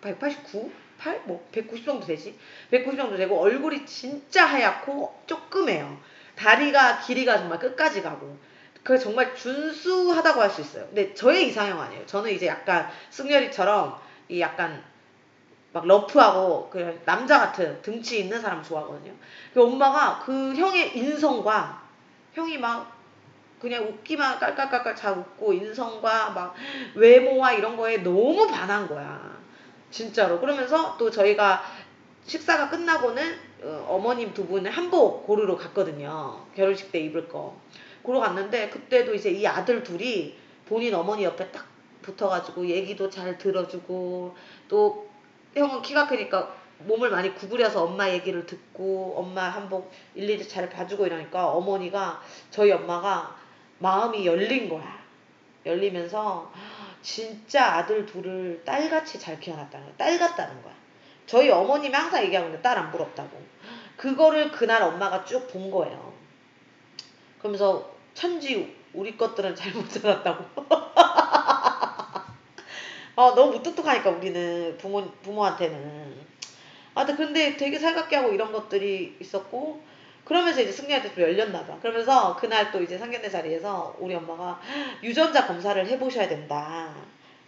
189? 0.00 0.70
8? 0.98 1.22
뭐, 1.26 1.46
190 1.52 1.84
정도 1.84 2.06
되지? 2.06 2.38
190 2.70 2.96
정도 2.96 3.16
되고, 3.16 3.38
얼굴이 3.38 3.84
진짜 3.86 4.46
하얗고, 4.46 5.22
조그매요. 5.26 5.98
다리가, 6.36 7.00
길이가 7.00 7.38
정말 7.38 7.58
끝까지 7.58 8.02
가고. 8.02 8.36
그 8.82 8.98
정말 8.98 9.34
준수하다고 9.34 10.42
할 10.42 10.50
수 10.50 10.60
있어요. 10.60 10.86
근데 10.86 11.14
저의 11.14 11.48
이상형 11.48 11.80
아니에요. 11.80 12.06
저는 12.06 12.30
이제 12.30 12.46
약간 12.46 12.88
승열이처럼 13.10 13.98
이 14.28 14.40
약간 14.40 14.84
막 15.72 15.86
러프하고 15.86 16.68
그 16.70 17.00
남자 17.04 17.40
같은 17.40 17.80
등치 17.82 18.20
있는 18.20 18.40
사람 18.40 18.62
좋아하거든요. 18.62 19.12
그 19.54 19.62
엄마가 19.62 20.22
그 20.24 20.54
형의 20.54 20.96
인성과 20.96 21.82
형이 22.34 22.58
막 22.58 22.94
그냥 23.64 23.84
웃기만 23.84 24.38
깔깔깔깔 24.38 24.94
잘 24.94 25.16
웃고 25.18 25.54
인성과 25.54 26.30
막 26.30 26.54
외모와 26.94 27.54
이런 27.54 27.76
거에 27.78 27.96
너무 27.98 28.46
반한 28.46 28.86
거야. 28.86 29.38
진짜로. 29.90 30.38
그러면서 30.38 30.96
또 30.98 31.10
저희가 31.10 31.62
식사가 32.24 32.68
끝나고는 32.68 33.54
어, 33.62 33.86
어머님 33.88 34.34
두 34.34 34.46
분을 34.46 34.70
한복 34.70 35.26
고르러 35.26 35.56
갔거든요. 35.56 36.44
결혼식 36.54 36.92
때 36.92 37.00
입을 37.00 37.26
거. 37.26 37.56
보러 38.02 38.20
갔는데 38.20 38.68
그때도 38.68 39.14
이제 39.14 39.30
이 39.30 39.46
아들 39.46 39.82
둘이 39.82 40.36
본인 40.66 40.94
어머니 40.94 41.24
옆에 41.24 41.50
딱 41.50 41.64
붙어가지고 42.02 42.66
얘기도 42.66 43.08
잘 43.08 43.38
들어주고 43.38 44.36
또 44.68 45.08
형은 45.54 45.80
키가 45.80 46.06
크니까 46.06 46.54
몸을 46.80 47.08
많이 47.08 47.34
구부려서 47.34 47.82
엄마 47.84 48.10
얘기를 48.10 48.44
듣고 48.44 49.14
엄마 49.16 49.48
한복 49.48 49.90
일일이 50.14 50.46
잘 50.46 50.68
봐주고 50.68 51.06
이러니까 51.06 51.46
어머니가 51.46 52.20
저희 52.50 52.72
엄마가 52.72 53.43
마음이 53.78 54.26
열린 54.26 54.68
거야. 54.68 55.02
열리면서 55.66 56.52
진짜 57.02 57.74
아들 57.74 58.06
둘을 58.06 58.62
딸같이 58.64 59.18
잘 59.18 59.38
키워놨다는 59.40 59.86
거야. 59.86 59.96
딸 59.96 60.18
같다는 60.18 60.62
거야. 60.62 60.74
저희 61.26 61.50
어머님이 61.50 61.94
항상 61.94 62.22
얘기하는데 62.24 62.60
딸 62.62 62.78
안 62.78 62.90
부럽다고. 62.90 63.42
그거를 63.96 64.50
그날 64.50 64.82
엄마가 64.82 65.24
쭉 65.24 65.48
본 65.48 65.70
거예요. 65.70 66.12
그러면서 67.38 67.94
천지 68.14 68.76
우리 68.92 69.16
것들은 69.16 69.54
잘못 69.54 69.88
자랐다고. 69.90 70.44
아, 73.16 73.32
너무 73.34 73.52
무뚝뚝하니까 73.52 74.10
우리는 74.10 74.76
부모 74.78 75.04
부모한테는. 75.22 76.24
아, 76.94 77.04
근데 77.04 77.56
되게 77.56 77.78
살갑게 77.78 78.16
하고 78.16 78.32
이런 78.32 78.52
것들이 78.52 79.16
있었고 79.20 79.82
그러면서 80.24 80.62
이제 80.62 80.72
승리한테 80.72 81.14
좀 81.14 81.22
열렸나 81.22 81.66
봐. 81.66 81.78
그러면서 81.80 82.36
그날 82.36 82.72
또 82.72 82.82
이제 82.82 82.96
상견례 82.96 83.28
자리에서 83.28 83.96
우리 83.98 84.14
엄마가 84.14 84.60
유전자 85.02 85.46
검사를 85.46 85.86
해보셔야 85.86 86.28
된다. 86.28 86.94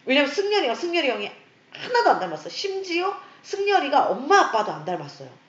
왜냐면 0.04 0.30
승렬이가 0.30 0.74
승렬이 0.74 1.08
형이 1.08 1.30
하나도 1.72 2.10
안 2.10 2.20
닮았어. 2.20 2.48
심지어 2.48 3.18
승렬이가 3.42 4.08
엄마 4.08 4.40
아빠도 4.40 4.72
안 4.72 4.84
닮았어요. 4.84 5.45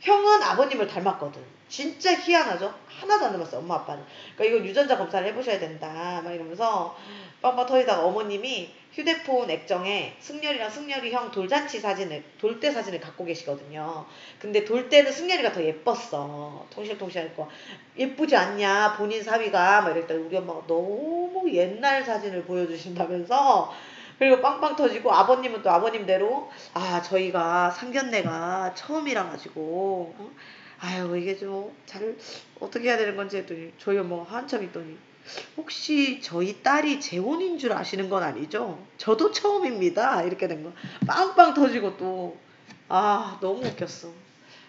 형은 0.00 0.42
아버님을 0.42 0.86
닮았거든. 0.86 1.42
진짜 1.68 2.14
희한하죠? 2.14 2.72
하나도 2.86 3.26
안 3.26 3.32
닮았어, 3.32 3.58
엄마 3.58 3.76
아빠는. 3.76 4.04
그러니까 4.36 4.56
이거 4.56 4.68
유전자 4.68 4.96
검사를 4.96 5.26
해보셔야 5.26 5.58
된다. 5.58 6.20
막 6.22 6.32
이러면서 6.32 6.96
빵빵 7.42 7.66
터지다가 7.66 8.04
어머님이 8.04 8.72
휴대폰 8.92 9.50
액정에 9.50 10.14
승렬이랑 10.20 10.70
승렬이 10.70 11.10
형 11.10 11.30
돌잔치 11.32 11.80
사진을, 11.80 12.22
돌대 12.38 12.70
사진을 12.70 13.00
갖고 13.00 13.24
계시거든요. 13.24 14.06
근데 14.38 14.64
돌대는 14.64 15.10
승렬이가 15.10 15.52
더 15.52 15.64
예뻤어. 15.64 16.66
통실통실할 16.70 17.34
거. 17.34 17.48
예쁘지 17.98 18.36
않냐, 18.36 18.94
본인 18.96 19.22
사위가. 19.22 19.80
막 19.80 19.90
이랬더니 19.90 20.22
우리 20.22 20.36
엄마가 20.36 20.64
너무 20.68 21.42
옛날 21.52 22.04
사진을 22.04 22.44
보여주신다면서 22.44 23.74
그리고 24.18 24.40
빵빵 24.40 24.76
터지고 24.76 25.12
아버님은 25.12 25.62
또 25.62 25.70
아버님대로 25.70 26.50
아 26.74 27.02
저희가 27.02 27.70
상견례가 27.70 28.74
처음이라 28.74 29.28
가지고 29.30 30.14
어? 30.18 30.30
아유 30.80 31.16
이게 31.16 31.36
좀 31.36 31.72
잘 31.86 32.16
어떻게 32.60 32.88
해야 32.88 32.96
되는 32.96 33.16
건지 33.16 33.36
했더니 33.38 33.72
저희 33.78 33.98
엄마가 33.98 34.24
한참 34.36 34.62
있더니 34.64 34.96
혹시 35.56 36.20
저희 36.20 36.62
딸이 36.62 37.00
재혼인 37.00 37.58
줄 37.58 37.72
아시는 37.72 38.08
건 38.10 38.22
아니죠? 38.22 38.78
저도 38.98 39.30
처음입니다. 39.32 40.22
이렇게 40.22 40.46
된 40.48 40.62
거. 40.64 40.72
빵빵 41.06 41.54
터지고 41.54 41.96
또 41.96 42.36
아 42.88 43.38
너무 43.40 43.64
웃겼어. 43.66 44.08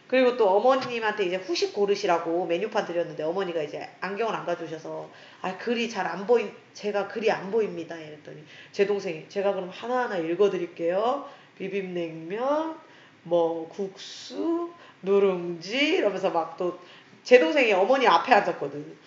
그리고 0.08 0.38
또 0.38 0.50
어머님한테 0.50 1.26
이제 1.26 1.36
후식 1.38 1.74
고르시라고 1.74 2.46
메뉴판 2.46 2.86
드렸는데 2.86 3.24
어머니가 3.24 3.62
이제 3.64 3.90
안경을 4.02 4.36
안 4.36 4.46
가져오셔서 4.46 5.10
아 5.42 5.58
글이 5.58 5.90
잘 5.90 6.06
안 6.06 6.28
보임 6.28 6.52
제가 6.74 7.08
글이 7.08 7.32
안 7.32 7.50
보입니다 7.52 7.96
이랬더니 7.96 8.44
제 8.72 8.86
동생이 8.86 9.28
제가 9.30 9.54
그럼 9.54 9.70
하나하나 9.70 10.18
읽어드릴게요 10.18 11.28
비빔냉면 11.58 12.78
뭐 13.24 13.68
국수 13.70 14.72
누룽지 15.02 15.96
이러면서 15.98 16.30
막 16.30 16.58
또 16.58 16.80
제 17.24 17.40
동생이 17.40 17.74
어머니 17.74 18.08
앞에 18.08 18.32
앉았거든 18.34 18.98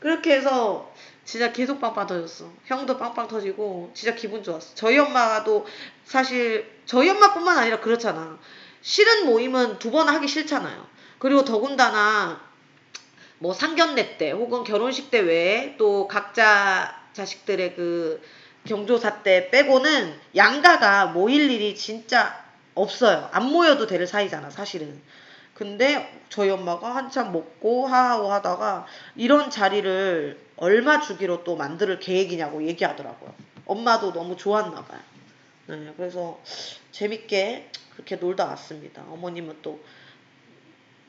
그렇게 0.00 0.34
해서 0.34 0.92
진짜 1.24 1.52
계속 1.52 1.80
빵빵 1.80 2.06
터졌어. 2.08 2.50
형도 2.64 2.98
빵빵 2.98 3.28
터지고 3.28 3.90
진짜 3.94 4.16
기분 4.16 4.42
좋았어. 4.42 4.74
저희 4.74 4.98
엄마도 4.98 5.64
사실 6.04 6.68
저희 6.86 7.08
엄마뿐만 7.10 7.58
아니라 7.58 7.78
그렇잖아. 7.80 8.38
싫은 8.82 9.26
모임은 9.26 9.78
두 9.78 9.90
번 9.90 10.08
하기 10.08 10.26
싫잖아요. 10.28 10.86
그리고 11.18 11.44
더군다나 11.44 12.40
뭐 13.38 13.52
상견례 13.54 14.16
때 14.18 14.30
혹은 14.30 14.64
결혼식 14.64 15.10
때 15.10 15.20
외에 15.20 15.76
또 15.78 16.06
각자 16.08 17.00
자식들의 17.12 17.74
그 17.74 18.22
경조사 18.66 19.22
때 19.22 19.50
빼고는 19.50 20.18
양가가 20.36 21.06
모일 21.06 21.50
일이 21.50 21.74
진짜 21.74 22.44
없어요. 22.74 23.28
안 23.32 23.46
모여도 23.50 23.86
될 23.86 24.06
사이잖아, 24.06 24.50
사실은. 24.50 25.00
근데 25.54 26.22
저희 26.28 26.48
엄마가 26.50 26.94
한참 26.94 27.32
먹고 27.32 27.86
하하고 27.86 28.32
하다가 28.32 28.86
이런 29.16 29.50
자리를 29.50 30.38
얼마 30.56 31.00
주기로 31.00 31.44
또 31.44 31.56
만들 31.56 31.98
계획이냐고 31.98 32.66
얘기하더라고요. 32.66 33.34
엄마도 33.66 34.12
너무 34.12 34.36
좋았나 34.36 34.84
봐요. 34.84 35.00
네, 35.66 35.92
그래서 35.96 36.40
재밌게 36.92 37.70
그렇게 38.04 38.16
놀다 38.16 38.46
왔습니다. 38.46 39.02
어머님은 39.08 39.62
또 39.62 39.80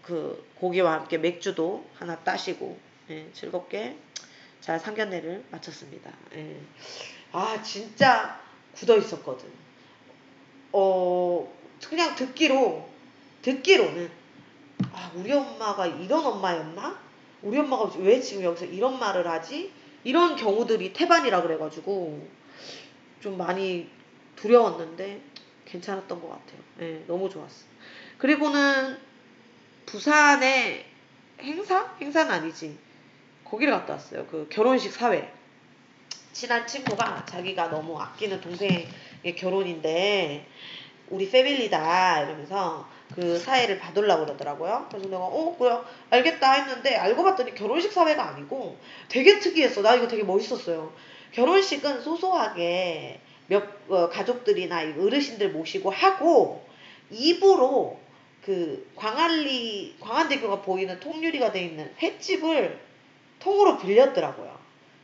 그 0.01 0.51
고기와 0.55 0.93
함께 0.93 1.17
맥주도 1.17 1.85
하나 1.95 2.17
따시고 2.17 2.77
예, 3.09 3.29
즐겁게 3.33 3.97
잘 4.59 4.79
상견례를 4.79 5.45
마쳤습니다. 5.51 6.11
예. 6.35 6.59
아 7.31 7.61
진짜 7.61 8.39
굳어 8.73 8.97
있었거든. 8.97 9.49
어 10.71 11.51
그냥 11.87 12.15
듣기로 12.15 12.89
듣기로는 13.41 14.09
아 14.93 15.11
우리 15.15 15.31
엄마가 15.31 15.87
이런 15.87 16.25
엄마였나? 16.25 16.99
우리 17.41 17.57
엄마가 17.57 17.91
왜 17.99 18.19
지금 18.19 18.43
여기서 18.43 18.65
이런 18.65 18.99
말을 18.99 19.27
하지? 19.27 19.71
이런 20.03 20.35
경우들이 20.35 20.93
태반이라 20.93 21.41
그래가지고 21.41 22.27
좀 23.19 23.37
많이 23.37 23.87
두려웠는데 24.35 25.21
괜찮았던 25.71 26.21
것 26.21 26.29
같아요. 26.29 26.59
네, 26.77 27.03
너무 27.07 27.29
좋았어. 27.29 27.65
그리고는 28.17 28.97
부산에 29.85 30.85
행사? 31.41 31.95
행사는 31.99 32.31
아니지. 32.31 32.77
거기를 33.45 33.73
갔다 33.73 33.93
왔어요. 33.93 34.25
그 34.27 34.47
결혼식 34.49 34.91
사회. 34.91 35.31
친한 36.31 36.65
친구가 36.65 37.25
자기가 37.25 37.69
너무 37.69 37.99
아끼는 37.99 38.39
동생의 38.41 38.87
결혼인데 39.37 40.47
우리 41.09 41.29
패밀리다 41.29 42.23
이러면서 42.23 42.87
그 43.13 43.37
사회를 43.37 43.79
받으려고 43.79 44.25
그러더라고요. 44.25 44.87
그래서 44.89 45.09
내가 45.09 45.23
어 45.25 45.55
그래 45.57 45.77
알겠다 46.09 46.53
했는데 46.53 46.95
알고 46.95 47.23
봤더니 47.23 47.53
결혼식 47.53 47.91
사회가 47.91 48.29
아니고 48.29 48.77
되게 49.09 49.39
특이했어. 49.39 49.81
나 49.81 49.95
이거 49.95 50.07
되게 50.07 50.23
멋있었어요. 50.23 50.93
결혼식은 51.33 52.01
소소하게 52.01 53.19
몇 53.51 53.67
어, 53.89 54.07
가족들이나 54.07 54.79
어르신들 54.97 55.51
모시고 55.51 55.89
하고 55.89 56.65
입으로 57.09 57.99
그 58.45 58.89
광안리 58.95 59.97
광안대교가 59.99 60.61
보이는 60.61 60.97
통유리가 61.01 61.51
돼 61.51 61.65
있는 61.65 61.93
횟집을 62.01 62.79
통으로 63.39 63.77
빌렸더라고요. 63.77 64.57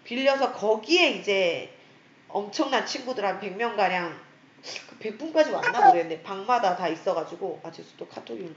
빌려서 0.06 0.54
거기에 0.54 1.10
이제 1.10 1.74
엄청난 2.30 2.86
친구들 2.86 3.26
한 3.26 3.42
100명 3.42 3.76
가량 3.76 4.18
그 4.90 4.98
100분까지 5.00 5.52
왔나 5.52 5.88
모르겠는데 5.88 6.24
방마다 6.24 6.78
다 6.78 6.88
있어가지고 6.88 7.60
아 7.64 7.72
죄송 7.74 7.98
또 7.98 8.08
카톡이 8.08 8.50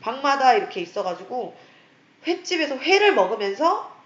방마다 0.00 0.54
이렇게 0.54 0.80
있어가지고 0.80 1.56
횟집에서 2.26 2.76
회를 2.78 3.14
먹으면서 3.14 3.96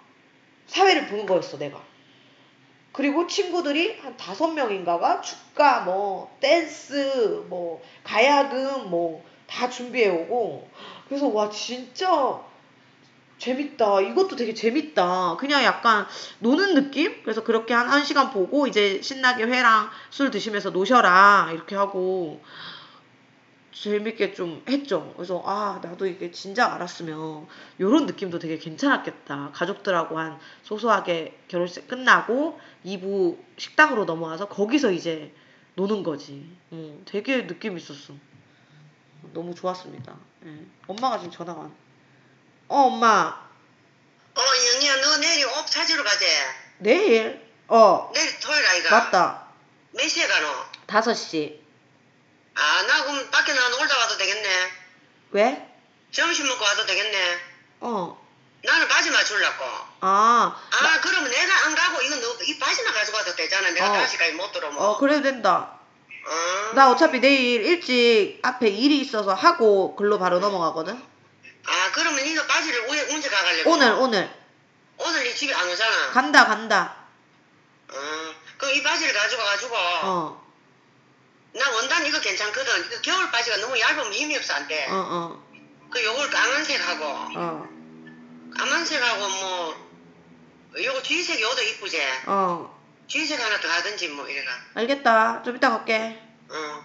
사회를 0.66 1.06
보는 1.06 1.24
거였어 1.24 1.56
내가. 1.56 1.82
그리고 2.92 3.26
친구들이 3.26 3.98
한 4.00 4.16
다섯 4.16 4.48
명인가가 4.48 5.20
축가, 5.22 5.80
뭐, 5.80 6.36
댄스, 6.40 7.44
뭐, 7.48 7.82
가야금, 8.04 8.90
뭐, 8.90 9.24
다 9.46 9.68
준비해 9.70 10.08
오고. 10.10 10.68
그래서, 11.08 11.28
와, 11.28 11.48
진짜 11.48 12.40
재밌다. 13.38 14.02
이것도 14.02 14.36
되게 14.36 14.54
재밌다. 14.54 15.36
그냥 15.36 15.64
약간 15.64 16.06
노는 16.38 16.74
느낌? 16.74 17.22
그래서 17.24 17.42
그렇게 17.42 17.74
한 17.74 17.88
1시간 17.88 18.32
보고 18.32 18.68
이제 18.68 19.02
신나게 19.02 19.44
회랑 19.44 19.90
술 20.10 20.30
드시면서 20.30 20.70
노셔라. 20.70 21.50
이렇게 21.52 21.74
하고 21.74 22.40
재밌게 23.72 24.34
좀 24.34 24.62
했죠. 24.68 25.12
그래서 25.16 25.42
아 25.46 25.80
나도 25.82 26.06
이게 26.06 26.30
진작 26.30 26.74
알았으면 26.74 27.46
이런 27.78 28.06
느낌도 28.06 28.38
되게 28.38 28.58
괜찮았겠다. 28.58 29.50
가족들하고 29.54 30.18
한 30.18 30.38
소소하게 30.62 31.38
결혼식 31.48 31.88
끝나고 31.88 32.60
2부 32.84 33.38
식당으로 33.56 34.04
넘어와서 34.04 34.48
거기서 34.48 34.92
이제 34.92 35.34
노는 35.74 36.02
거지. 36.02 36.54
음, 36.72 37.02
되게 37.06 37.46
느낌 37.46 37.78
있었어. 37.78 38.12
너무 39.32 39.54
좋았습니다. 39.54 40.14
예. 40.44 40.66
엄마가 40.86 41.18
지금 41.18 41.30
전화가 41.32 41.60
왔. 41.60 41.70
어 42.68 42.76
엄마. 42.86 43.40
어 44.34 44.40
영희야 44.74 45.00
너 45.00 45.16
내일 45.18 45.46
옷 45.46 45.66
찾으러 45.66 46.02
가재. 46.04 46.26
내일? 46.78 47.40
어. 47.68 48.10
내일 48.14 48.40
토요일 48.40 48.66
아이가. 48.66 48.90
맞다. 48.90 49.46
몇 49.92 50.08
시에 50.08 50.26
가노? 50.26 50.46
5시. 50.86 51.61
아, 52.54 52.82
나 52.86 53.04
그럼 53.04 53.30
밖에 53.30 53.52
나 53.52 53.68
놀다 53.68 53.98
와도 53.98 54.16
되겠네. 54.18 54.70
왜? 55.32 55.68
점심 56.10 56.46
먹고 56.48 56.62
와도 56.64 56.84
되겠네. 56.86 57.38
어. 57.80 58.20
나는 58.64 58.86
바지 58.88 59.10
맞추려고. 59.10 59.64
아. 60.00 60.54
아, 60.70 60.82
나, 60.82 61.00
그러면 61.00 61.30
내가 61.30 61.66
안 61.66 61.74
가고 61.74 62.00
이거 62.02 62.16
너 62.16 62.32
이 62.44 62.58
바지만 62.58 62.92
가져가도 62.94 63.34
되잖아. 63.34 63.70
내가 63.70 63.90
어. 63.90 63.92
다시까지 63.94 64.32
못 64.32 64.52
들어오면. 64.52 64.80
어, 64.80 64.98
그래도 64.98 65.22
된다. 65.22 65.78
어. 66.26 66.72
나 66.74 66.90
어차피 66.90 67.20
내일 67.20 67.64
일찍 67.64 68.38
앞에 68.42 68.68
일이 68.68 69.00
있어서 69.00 69.34
하고 69.34 69.96
글로 69.96 70.18
바로 70.18 70.38
넘어가거든. 70.38 70.94
아, 71.66 71.90
그러면 71.92 72.24
이거 72.26 72.44
바지를 72.46 72.86
왜 72.88 73.14
언제 73.14 73.28
가가려고? 73.28 73.70
오늘, 73.70 73.92
오늘. 73.92 74.30
오늘 74.98 75.26
이 75.26 75.34
집에 75.34 75.52
안 75.54 75.68
오잖아. 75.68 76.10
간다, 76.10 76.46
간다. 76.46 76.96
어. 77.88 77.94
그럼 78.58 78.74
이 78.74 78.82
바지를 78.82 79.12
가져가가지고. 79.14 79.74
어, 79.76 80.41
나 81.54 81.70
원단 81.70 82.06
이거 82.06 82.20
괜찮거든. 82.20 82.86
이거 82.86 83.00
겨울 83.02 83.30
바지가 83.30 83.58
너무 83.58 83.78
얇으면 83.78 84.12
힘이 84.12 84.36
없어 84.36 84.54
안 84.54 84.66
돼. 84.66 84.86
어, 84.88 84.94
어, 84.94 85.42
그 85.90 86.02
요걸 86.02 86.30
까만색하고. 86.30 87.04
어, 87.38 87.68
까만색하고 88.56 89.28
뭐 89.28 89.74
요거 90.82 91.02
뒤색 91.02 91.40
요도 91.40 91.62
이쁘지? 91.62 92.00
어. 92.26 92.80
뒤색 93.06 93.38
하나 93.38 93.60
더 93.60 93.68
하든지 93.68 94.08
뭐 94.08 94.26
이래가 94.26 94.50
알겠다. 94.74 95.42
좀 95.42 95.56
이따 95.56 95.70
갈게. 95.70 96.18
어. 96.48 96.84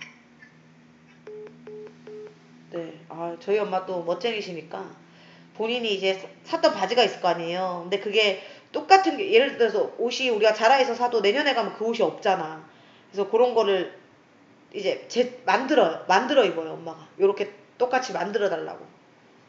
네. 2.72 3.06
아, 3.08 3.38
저희 3.40 3.58
엄마 3.60 3.86
또 3.86 4.04
멋쟁이시니까 4.04 4.84
본인이 5.56 5.96
이제 5.96 6.30
샀던 6.44 6.74
바지가 6.74 7.04
있을 7.04 7.22
거 7.22 7.30
아니에요. 7.30 7.80
근데 7.84 8.00
그게 8.00 8.46
똑같은 8.74 9.16
게 9.16 9.32
예를 9.32 9.58
들어서 9.58 9.94
옷이 9.98 10.30
우리가 10.30 10.54
자라에서 10.54 10.94
사도 10.94 11.22
내년에 11.22 11.54
가면 11.54 11.78
그 11.78 11.86
옷이 11.86 12.02
없잖아. 12.02 12.68
그래서 13.10 13.30
그런 13.30 13.56
거를 13.56 13.98
이제 14.78 15.06
제 15.08 15.42
만들어요. 15.44 16.06
만들어 16.08 16.46
입어요, 16.46 16.74
엄마가. 16.74 17.08
요렇게 17.20 17.52
똑같이 17.80 18.14
만들어 18.14 18.48
달라고. 18.48 18.86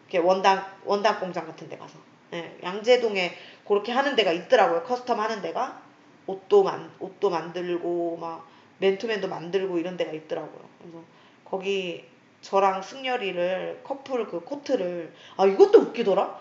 이렇게 0.09 0.27
원단 0.27 0.65
원단 0.85 1.21
공장 1.21 1.47
같은 1.47 1.69
데 1.69 1.77
가서. 1.77 1.99
예, 2.33 2.59
양재동에 2.63 3.35
그렇게 3.67 3.93
하는 3.93 4.17
데가 4.17 4.33
있더라고요. 4.33 4.85
custom 4.85 5.17
하는 5.17 5.43
데가 5.43 5.83
옷도 6.27 6.63
만 6.63 6.91
옷도 6.99 7.29
만들고 7.29 8.17
막 8.19 8.49
맨투맨도 8.79 9.29
만들고 9.29 9.79
이런 9.79 9.99
데가 9.99 10.13
있더라고요. 10.13 10.65
그래서 10.79 11.03
거기 11.45 12.05
저랑 12.41 12.81
승열이를 12.81 13.81
커플 13.85 14.27
그 14.27 14.41
코트를 14.41 15.13
아 15.37 15.45
이것도 15.45 15.79
웃기더라. 15.81 16.41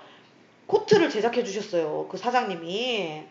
코트를 0.67 1.09
제작해 1.09 1.43
주셨어요. 1.43 2.07
그 2.09 2.17
사장님이 2.17 3.25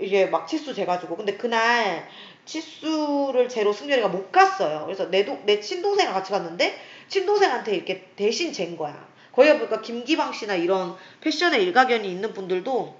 이게 0.00 0.26
막 0.26 0.46
치수 0.46 0.74
재가지고 0.74 1.16
근데 1.16 1.36
그날 1.36 2.08
치수를 2.44 3.48
재러 3.48 3.72
승열이가 3.72 4.08
못 4.08 4.32
갔어요. 4.32 4.82
그래서 4.86 5.10
내, 5.10 5.24
동, 5.24 5.44
내 5.44 5.60
친동생이랑 5.60 6.14
같이 6.14 6.32
갔는데 6.32 6.80
친동생한테 7.08 7.74
이렇게 7.74 8.10
대신 8.16 8.52
잰 8.52 8.76
거야. 8.76 9.06
거기 9.32 9.52
보니까 9.52 9.80
김기방 9.80 10.32
씨나 10.32 10.54
이런 10.54 10.96
패션에 11.20 11.58
일가견이 11.60 12.10
있는 12.10 12.32
분들도 12.32 12.98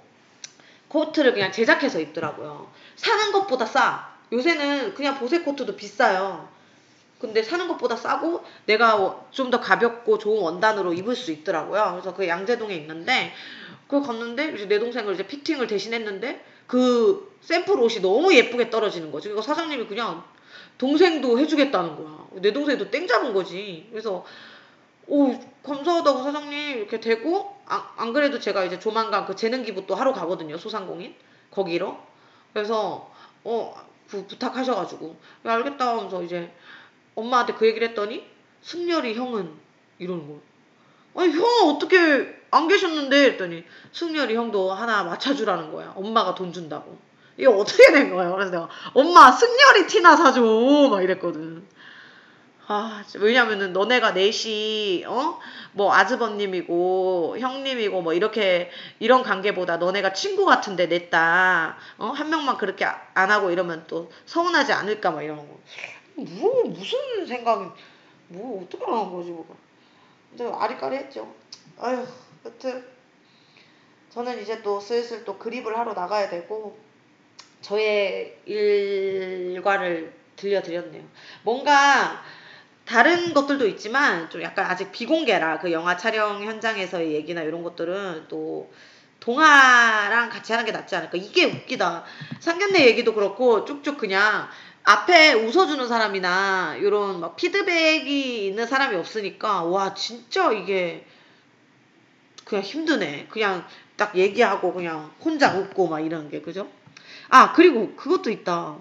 코트를 0.87 1.33
그냥 1.33 1.51
제작해서 1.51 1.99
입더라고요. 1.99 2.71
사는 2.95 3.31
것보다 3.31 3.65
싸. 3.65 4.13
요새는 4.31 4.93
그냥 4.93 5.17
보세 5.17 5.39
코트도 5.39 5.75
비싸요. 5.75 6.47
근데 7.19 7.43
사는 7.43 7.67
것보다 7.67 7.95
싸고 7.95 8.43
내가 8.65 9.25
좀 9.31 9.51
더 9.51 9.59
가볍고 9.59 10.17
좋은 10.19 10.41
원단으로 10.41 10.93
입을 10.93 11.15
수 11.15 11.31
있더라고요. 11.31 11.89
그래서 11.91 12.13
그 12.13 12.27
양재동에 12.27 12.73
있는데 12.75 13.33
그걸 13.87 14.03
갔는데 14.03 14.53
이제 14.55 14.67
내 14.67 14.79
동생을 14.79 15.15
이제 15.15 15.25
피팅을 15.27 15.67
대신 15.67 15.93
했는데 15.93 16.43
그 16.69 17.35
샘플 17.41 17.79
옷이 17.79 17.99
너무 17.99 18.31
예쁘게 18.31 18.69
떨어지는 18.69 19.11
거지. 19.11 19.29
이거 19.29 19.41
사장님이 19.41 19.87
그냥 19.87 20.23
동생도 20.77 21.39
해주겠다는 21.39 21.95
거야. 21.95 22.27
내 22.41 22.53
동생도 22.53 22.91
땡 22.91 23.07
잡은 23.07 23.33
거지. 23.33 23.87
그래서 23.89 24.23
오 25.07 25.33
감사하다고 25.63 26.21
사장님 26.21 26.77
이렇게 26.77 26.99
되고 26.99 27.57
안, 27.65 27.81
안 27.97 28.13
그래도 28.13 28.39
제가 28.39 28.65
이제 28.65 28.77
조만간 28.77 29.25
그 29.25 29.35
재능 29.35 29.63
기부 29.63 29.87
또 29.87 29.95
하러 29.95 30.13
가거든요 30.13 30.55
소상공인 30.59 31.15
거기로 31.49 31.97
그래서 32.53 33.11
어 33.43 33.75
부, 34.05 34.27
부탁하셔가지고 34.27 35.15
야, 35.47 35.53
알겠다 35.53 35.97
하면서 35.97 36.21
이제 36.21 36.53
엄마한테 37.15 37.53
그 37.53 37.65
얘기를 37.65 37.89
했더니 37.89 38.23
승열이 38.61 39.15
형은 39.15 39.51
이러는 39.97 40.27
거예요. 40.27 40.41
아니 41.15 41.33
형은 41.33 41.75
어떻게 41.75 42.38
안 42.51 42.67
계셨는데 42.67 43.25
했더니 43.25 43.63
승열이 43.91 44.35
형도 44.35 44.71
하나 44.71 45.03
맞춰주라는 45.03 45.71
거야. 45.71 45.93
엄마가 45.95 46.35
돈 46.35 46.51
준다고. 46.51 46.97
이게 47.37 47.47
어떻게 47.47 47.91
된 47.91 48.13
거예요? 48.13 48.33
그래서 48.33 48.51
내가 48.51 48.69
엄마 48.93 49.31
승열이 49.31 49.87
티나 49.87 50.15
사줘 50.15 50.41
막 50.89 51.01
이랬거든. 51.01 51.65
아, 52.71 53.03
왜냐면은 53.15 53.73
너네가 53.73 54.11
넷이 54.11 55.03
어? 55.07 55.39
뭐 55.71 55.91
아즈버님이고 55.91 57.37
형님이고 57.39 58.01
뭐 58.01 58.13
이렇게 58.13 58.69
이런 58.99 59.23
관계보다 59.23 59.77
너네가 59.77 60.13
친구 60.13 60.45
같은데 60.45 60.85
냈다. 60.85 61.77
어? 61.97 62.05
한 62.07 62.29
명만 62.29 62.57
그렇게 62.57 62.85
안 62.85 63.31
하고 63.31 63.49
이러면 63.49 63.85
또 63.87 64.11
서운하지 64.27 64.73
않을까 64.73 65.09
막 65.09 65.23
이런 65.23 65.37
거. 65.37 65.57
뭐 66.15 66.63
무슨 66.65 67.25
생각이 67.25 67.69
뭐 68.27 68.63
어떻게 68.63 68.85
하는 68.85 69.11
거지 69.11 69.31
뭐. 69.31 69.47
근데 70.29 70.51
아리까리 70.53 70.97
했죠. 70.97 71.33
아휴, 71.79 72.05
여튼 72.45 72.85
저는 74.09 74.41
이제 74.41 74.61
또 74.61 74.79
슬슬 74.79 75.23
또 75.23 75.37
그립을 75.37 75.77
하러 75.77 75.93
나가야 75.93 76.29
되고 76.29 76.77
저의 77.61 78.37
일과를 78.45 80.13
들려드렸네요. 80.35 81.03
뭔가 81.43 82.23
다른 82.85 83.33
것들도 83.33 83.67
있지만 83.67 84.29
좀 84.29 84.41
약간 84.41 84.65
아직 84.65 84.91
비공개라 84.91 85.59
그 85.59 85.71
영화 85.71 85.95
촬영 85.95 86.43
현장에서의 86.43 87.13
얘기나 87.13 87.41
이런 87.41 87.61
것들은 87.63 88.25
또 88.29 88.71
동화랑 89.19 90.29
같이 90.29 90.53
하는 90.53 90.65
게 90.65 90.71
낫지 90.71 90.95
않을까. 90.95 91.17
이게 91.17 91.45
웃기다. 91.45 92.05
상견례 92.39 92.85
얘기도 92.87 93.13
그렇고 93.13 93.65
쭉쭉 93.65 93.97
그냥 93.97 94.47
앞에 94.83 95.33
웃어주는 95.33 95.87
사람이나 95.87 96.77
이런 96.79 97.19
막 97.19 97.35
피드백이 97.35 98.47
있는 98.47 98.65
사람이 98.65 98.95
없으니까 98.95 99.63
와 99.63 99.93
진짜 99.93 100.51
이게 100.51 101.05
그냥 102.49 102.63
힘드네. 102.63 103.27
그냥 103.29 103.65
딱 103.95 104.15
얘기하고 104.15 104.73
그냥 104.73 105.11
혼자 105.21 105.55
웃고 105.55 105.87
막 105.87 105.99
이런 105.99 106.29
게 106.29 106.41
그죠? 106.41 106.67
아 107.29 107.53
그리고 107.53 107.95
그것도 107.95 108.31
있다. 108.31 108.77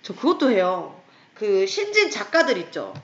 저 0.00 0.14
그것도 0.14 0.50
해요. 0.50 0.98
그 1.34 1.66
신진 1.66 2.10
작가들 2.10 2.56
있죠. 2.58 2.94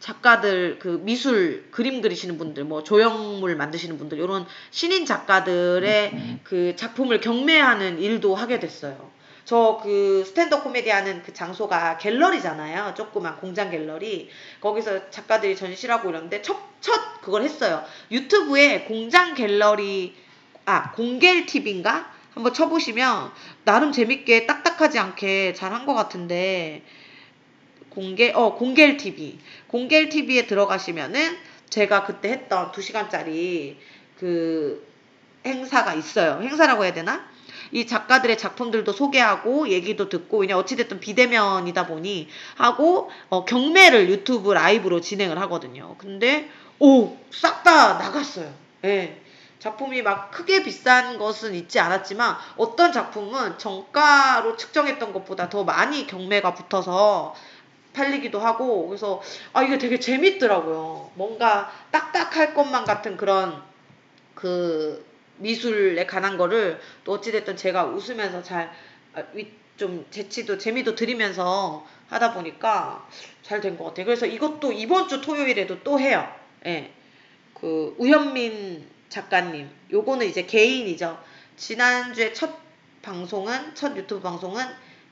작가들 0.00 0.80
그 0.80 1.00
미술 1.04 1.70
그림 1.70 2.02
그리시는 2.02 2.38
분들 2.38 2.64
뭐 2.64 2.82
조형물 2.82 3.54
만드시는 3.54 3.98
분들 3.98 4.18
이런 4.18 4.46
신인 4.72 5.06
작가들의 5.06 6.40
그 6.42 6.74
작품을 6.74 7.20
경매하는 7.20 8.00
일도 8.00 8.34
하게 8.34 8.58
됐어요. 8.58 9.11
저 9.44 9.80
그 9.82 10.24
스탠더 10.26 10.62
코미디 10.62 10.88
하는 10.90 11.22
그 11.22 11.32
장소가 11.34 11.98
갤러리잖아요. 11.98 12.94
조그만 12.94 13.36
공장 13.38 13.70
갤러리. 13.70 14.30
거기서 14.60 15.10
작가들이 15.10 15.56
전시라고 15.56 16.10
이러는데 16.10 16.42
첫, 16.42 16.56
첫 16.80 17.20
그걸 17.20 17.42
했어요. 17.42 17.84
유튜브에 18.10 18.82
공장 18.84 19.34
갤러리, 19.34 20.14
아, 20.64 20.92
공겔 20.92 21.46
TV인가? 21.46 22.12
한번 22.34 22.54
쳐보시면 22.54 23.32
나름 23.64 23.92
재밌게 23.92 24.46
딱딱하지 24.46 24.98
않게 24.98 25.52
잘 25.54 25.72
한 25.72 25.84
것 25.86 25.94
같은데 25.94 26.82
공개, 27.90 28.32
어, 28.32 28.54
공겔 28.54 28.96
TV. 28.96 29.38
공겔 29.66 30.08
TV에 30.08 30.46
들어가시면은 30.46 31.36
제가 31.68 32.04
그때 32.04 32.30
했던 32.30 32.72
2시간짜리 32.72 33.76
그 34.18 34.86
행사가 35.44 35.94
있어요. 35.94 36.40
행사라고 36.42 36.84
해야 36.84 36.92
되나? 36.92 37.28
이 37.72 37.86
작가들의 37.86 38.38
작품들도 38.38 38.92
소개하고 38.92 39.68
얘기도 39.68 40.08
듣고 40.08 40.38
그냥 40.38 40.58
어찌됐든 40.58 41.00
비대면이다 41.00 41.86
보니 41.86 42.28
하고 42.56 43.10
어, 43.30 43.44
경매를 43.44 44.08
유튜브 44.10 44.52
라이브로 44.52 45.00
진행을 45.00 45.38
하거든요. 45.40 45.96
근데 45.98 46.48
오 46.78 47.16
싹 47.32 47.62
다 47.64 47.94
나갔어요. 47.94 48.52
예. 48.84 49.20
작품이 49.58 50.02
막 50.02 50.32
크게 50.32 50.64
비싼 50.64 51.18
것은 51.18 51.54
있지 51.54 51.78
않았지만 51.78 52.36
어떤 52.56 52.92
작품은 52.92 53.58
정가로 53.58 54.56
측정했던 54.56 55.12
것보다 55.12 55.48
더 55.48 55.62
많이 55.62 56.06
경매가 56.08 56.54
붙어서 56.54 57.34
팔리기도 57.92 58.40
하고 58.40 58.88
그래서 58.88 59.22
아 59.52 59.62
이게 59.62 59.78
되게 59.78 60.00
재밌더라고요. 60.00 61.12
뭔가 61.14 61.70
딱딱할 61.92 62.54
것만 62.54 62.84
같은 62.84 63.16
그런 63.16 63.62
그 64.34 65.06
미술에 65.42 66.06
관한 66.06 66.36
거를 66.36 66.80
또 67.04 67.12
어찌됐든 67.12 67.56
제가 67.56 67.84
웃으면서 67.86 68.42
잘좀 68.42 70.06
아, 70.06 70.10
재치도 70.10 70.58
재미도 70.58 70.94
들이면서 70.94 71.86
하다 72.08 72.34
보니까 72.34 73.08
잘 73.42 73.60
된 73.60 73.76
것 73.76 73.84
같아요. 73.84 74.06
그래서 74.06 74.26
이것도 74.26 74.72
이번 74.72 75.08
주 75.08 75.20
토요일에도 75.20 75.82
또 75.82 75.98
해요. 75.98 76.26
예. 76.66 76.92
그 77.54 77.94
우현민 77.98 78.86
작가님. 79.08 79.68
요거는 79.92 80.26
이제 80.26 80.44
개인이죠. 80.46 81.18
지난주에 81.56 82.32
첫 82.32 82.58
방송은 83.02 83.74
첫 83.74 83.96
유튜브 83.96 84.22
방송은 84.22 84.64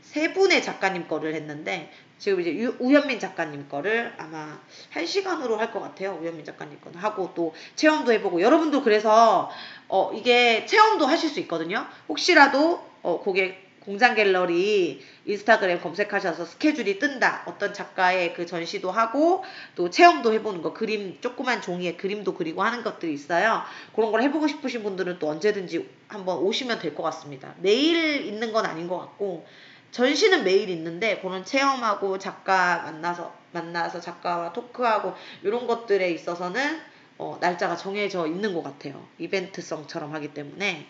세 0.02 0.32
분의 0.32 0.62
작가님 0.62 1.08
거를 1.08 1.34
했는데 1.34 1.92
지금 2.20 2.40
이제 2.40 2.54
유, 2.54 2.76
우현민 2.78 3.18
작가님 3.18 3.68
거를 3.68 4.12
아마 4.18 4.60
한 4.90 5.06
시간으로 5.06 5.56
할 5.56 5.72
것 5.72 5.80
같아요. 5.80 6.18
우현민 6.20 6.44
작가님 6.44 6.78
거는 6.80 6.98
하고 7.00 7.32
또 7.34 7.54
체험도 7.76 8.12
해보고 8.12 8.42
여러분도 8.42 8.82
그래서 8.82 9.50
어 9.88 10.12
이게 10.14 10.66
체험도 10.66 11.06
하실 11.06 11.30
수 11.30 11.40
있거든요. 11.40 11.86
혹시라도 12.08 12.84
어 13.02 13.20
고객 13.20 13.70
공장 13.80 14.14
갤러리 14.14 15.02
인스타그램 15.24 15.80
검색하셔서 15.80 16.44
스케줄이 16.44 16.98
뜬다. 16.98 17.44
어떤 17.46 17.72
작가의 17.72 18.34
그 18.34 18.44
전시도 18.44 18.90
하고 18.90 19.42
또 19.74 19.88
체험도 19.88 20.34
해보는 20.34 20.60
거 20.60 20.74
그림 20.74 21.18
조그만 21.22 21.62
종이에 21.62 21.94
그림도 21.96 22.34
그리고 22.34 22.62
하는 22.62 22.82
것들이 22.82 23.14
있어요. 23.14 23.62
그런 23.96 24.12
걸 24.12 24.20
해보고 24.22 24.46
싶으신 24.48 24.82
분들은 24.82 25.18
또 25.18 25.28
언제든지 25.30 25.88
한번 26.08 26.38
오시면 26.38 26.80
될 26.80 26.94
것 26.94 27.02
같습니다. 27.04 27.54
매일 27.60 28.26
있는 28.26 28.52
건 28.52 28.66
아닌 28.66 28.86
것 28.86 28.98
같고 28.98 29.46
전시는 29.90 30.44
매일 30.44 30.68
있는데 30.70 31.18
그런 31.20 31.44
체험하고 31.44 32.18
작가 32.18 32.82
만나서 32.82 33.34
만나서 33.52 34.00
작가와 34.00 34.52
토크하고 34.52 35.14
이런 35.42 35.66
것들에 35.66 36.10
있어서는 36.12 36.80
어, 37.18 37.36
날짜가 37.40 37.76
정해져 37.76 38.26
있는 38.26 38.54
것 38.54 38.62
같아요. 38.62 39.06
이벤트성처럼 39.18 40.14
하기 40.14 40.32
때문에 40.32 40.86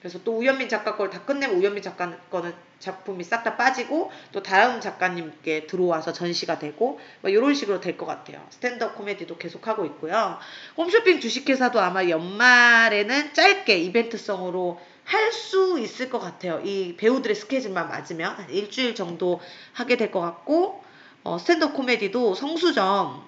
그래서 0.00 0.18
또 0.24 0.36
우현민 0.36 0.68
작가 0.68 0.96
걸 0.96 1.10
다 1.10 1.24
끝내면 1.24 1.56
우현민 1.56 1.80
작가 1.80 2.10
거는 2.28 2.52
작품이 2.80 3.22
싹 3.22 3.44
다 3.44 3.56
빠지고 3.56 4.10
또 4.32 4.42
다음 4.42 4.80
작가님께 4.80 5.68
들어와서 5.68 6.12
전시가 6.12 6.58
되고 6.58 6.98
뭐 7.20 7.30
이런 7.30 7.54
식으로 7.54 7.80
될 7.80 7.96
것 7.96 8.04
같아요. 8.06 8.44
스탠드업 8.50 8.96
코미디도 8.96 9.38
계속 9.38 9.68
하고 9.68 9.84
있고요. 9.84 10.38
홈쇼핑 10.76 11.20
주식회사도 11.20 11.78
아마 11.80 12.08
연말에는 12.08 13.32
짧게 13.32 13.78
이벤트성으로 13.78 14.80
할 15.12 15.32
수 15.32 15.78
있을 15.78 16.08
것 16.10 16.18
같아요. 16.18 16.60
이 16.64 16.96
배우들의 16.96 17.34
스케줄만 17.36 17.88
맞으면 17.88 18.34
한 18.34 18.50
일주일 18.50 18.94
정도 18.94 19.40
하게 19.72 19.96
될 19.96 20.10
것 20.10 20.20
같고 20.20 20.82
어, 21.24 21.38
스탠드업 21.38 21.74
코미디도 21.74 22.34
성수점 22.34 23.24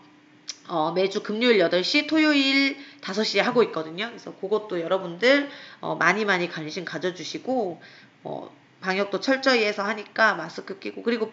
어, 0.69 0.93
매주 0.93 1.23
금요일 1.23 1.59
8시, 1.59 2.09
토요일 2.09 2.77
5시에 3.03 3.41
하고 3.43 3.63
있거든요. 3.65 4.07
그래서 4.09 4.35
그것도 4.37 4.81
여러분들 4.81 5.51
어, 5.81 5.95
많이 5.97 6.25
많이 6.25 6.49
관심 6.49 6.85
가져주시고 6.85 7.81
어, 8.25 8.51
방역도 8.81 9.21
철저히 9.21 9.65
해서 9.65 9.83
하니까 9.83 10.35
마스크 10.35 10.79
끼고 10.79 11.03
그리고 11.03 11.33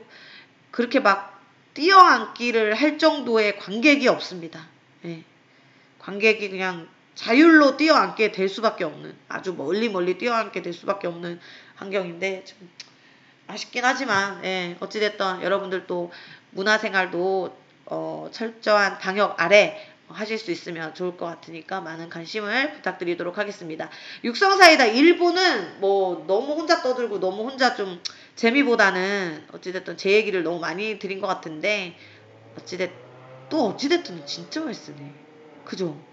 그렇게 0.72 1.00
막 1.00 1.42
뛰어앉기를 1.74 2.76
할 2.76 2.98
정도의 2.98 3.58
관객이 3.58 4.08
없습니다. 4.08 4.68
네. 5.02 5.24
관객이 6.00 6.50
그냥 6.50 6.88
자율로 7.16 7.78
뛰어앉게 7.78 8.32
될 8.32 8.50
수밖에 8.50 8.84
없는 8.84 9.16
아주 9.28 9.54
멀리 9.54 9.90
멀리 9.90 10.18
뛰어앉게 10.18 10.62
될 10.62 10.74
수밖에 10.74 11.08
없는 11.08 11.40
환경인데 11.76 12.44
좀 12.46 12.70
아쉽긴 13.48 13.84
하지만 13.84 14.44
예, 14.46 14.78
어찌됐든 14.80 15.42
여러분들도 15.42 16.12
문화생활도 16.52 17.58
어, 17.86 18.30
철저한 18.32 19.00
방역 19.00 19.40
아래 19.42 19.92
하실 20.08 20.38
수 20.38 20.52
있으면 20.52 20.94
좋을 20.94 21.18
것 21.18 21.26
같으니까 21.26 21.82
많은 21.82 22.10
관심을 22.10 22.74
부탁드리도록 22.74 23.38
하겠습니다. 23.38 23.90
육성사이다 24.24 24.88
일부는 24.88 25.80
뭐 25.80 26.26
너무 26.28 26.54
혼자 26.54 26.82
떠들고 26.82 27.20
너무 27.20 27.44
혼자 27.44 27.76
좀 27.76 28.02
재미보다는 28.36 29.48
어찌됐든 29.54 29.98
제 29.98 30.12
얘기를 30.12 30.44
너무 30.44 30.60
많이 30.60 31.00
드린 31.00 31.20
것 31.20 31.28
같은데 31.28 31.98
어찌됐 32.58 32.92
또 33.50 33.68
어찌됐든 33.68 34.26
진짜 34.26 34.62
말 34.62 34.74
쓰네. 34.74 35.14
그죠? 35.64 36.11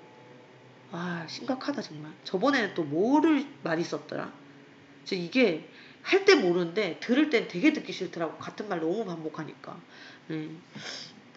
아 0.92 1.24
심각하다 1.28 1.82
정말. 1.82 2.12
저번에는 2.24 2.74
또 2.74 2.84
뭐를 2.84 3.46
많이 3.62 3.84
썼더라. 3.84 4.32
저 5.04 5.14
이게 5.14 5.68
할 6.02 6.24
때 6.24 6.34
모르는데 6.34 6.98
들을 7.00 7.28
땐 7.28 7.48
되게 7.48 7.72
듣기 7.72 7.92
싫더라고. 7.92 8.38
같은 8.38 8.68
말 8.68 8.80
너무 8.80 9.04
반복하니까. 9.04 9.76
네. 10.28 10.48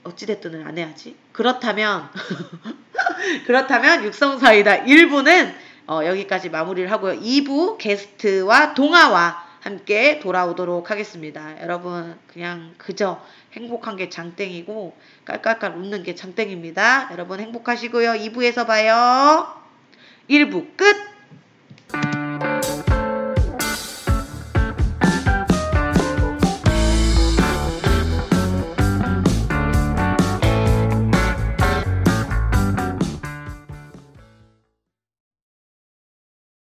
어찌됐든을 0.04 0.66
안 0.66 0.78
해야지. 0.78 1.16
그렇다면 1.32 2.10
그렇다면 3.46 4.04
육성사이다 4.06 4.84
1부는 4.86 5.54
어, 5.88 6.02
여기까지 6.06 6.50
마무리를 6.50 6.92
하고요. 6.92 7.20
2부 7.20 7.78
게스트와 7.78 8.74
동아와 8.74 9.46
함께 9.60 10.20
돌아오도록 10.20 10.90
하겠습니다. 10.90 11.62
여러분 11.62 12.18
그냥 12.28 12.74
그저 12.78 13.24
행복한 13.54 13.98
게 13.98 14.10
장땡이고 14.10 14.96
깔깔깔 15.26 15.76
웃는 15.76 16.04
게 16.04 16.16
장땡입니다. 16.16 17.10
여러분 17.12 17.40
행복하시고요. 17.40 18.14
2부에서 18.14 18.66
봐요. 18.66 19.48
1부 20.30 20.78
끝! 20.78 22.21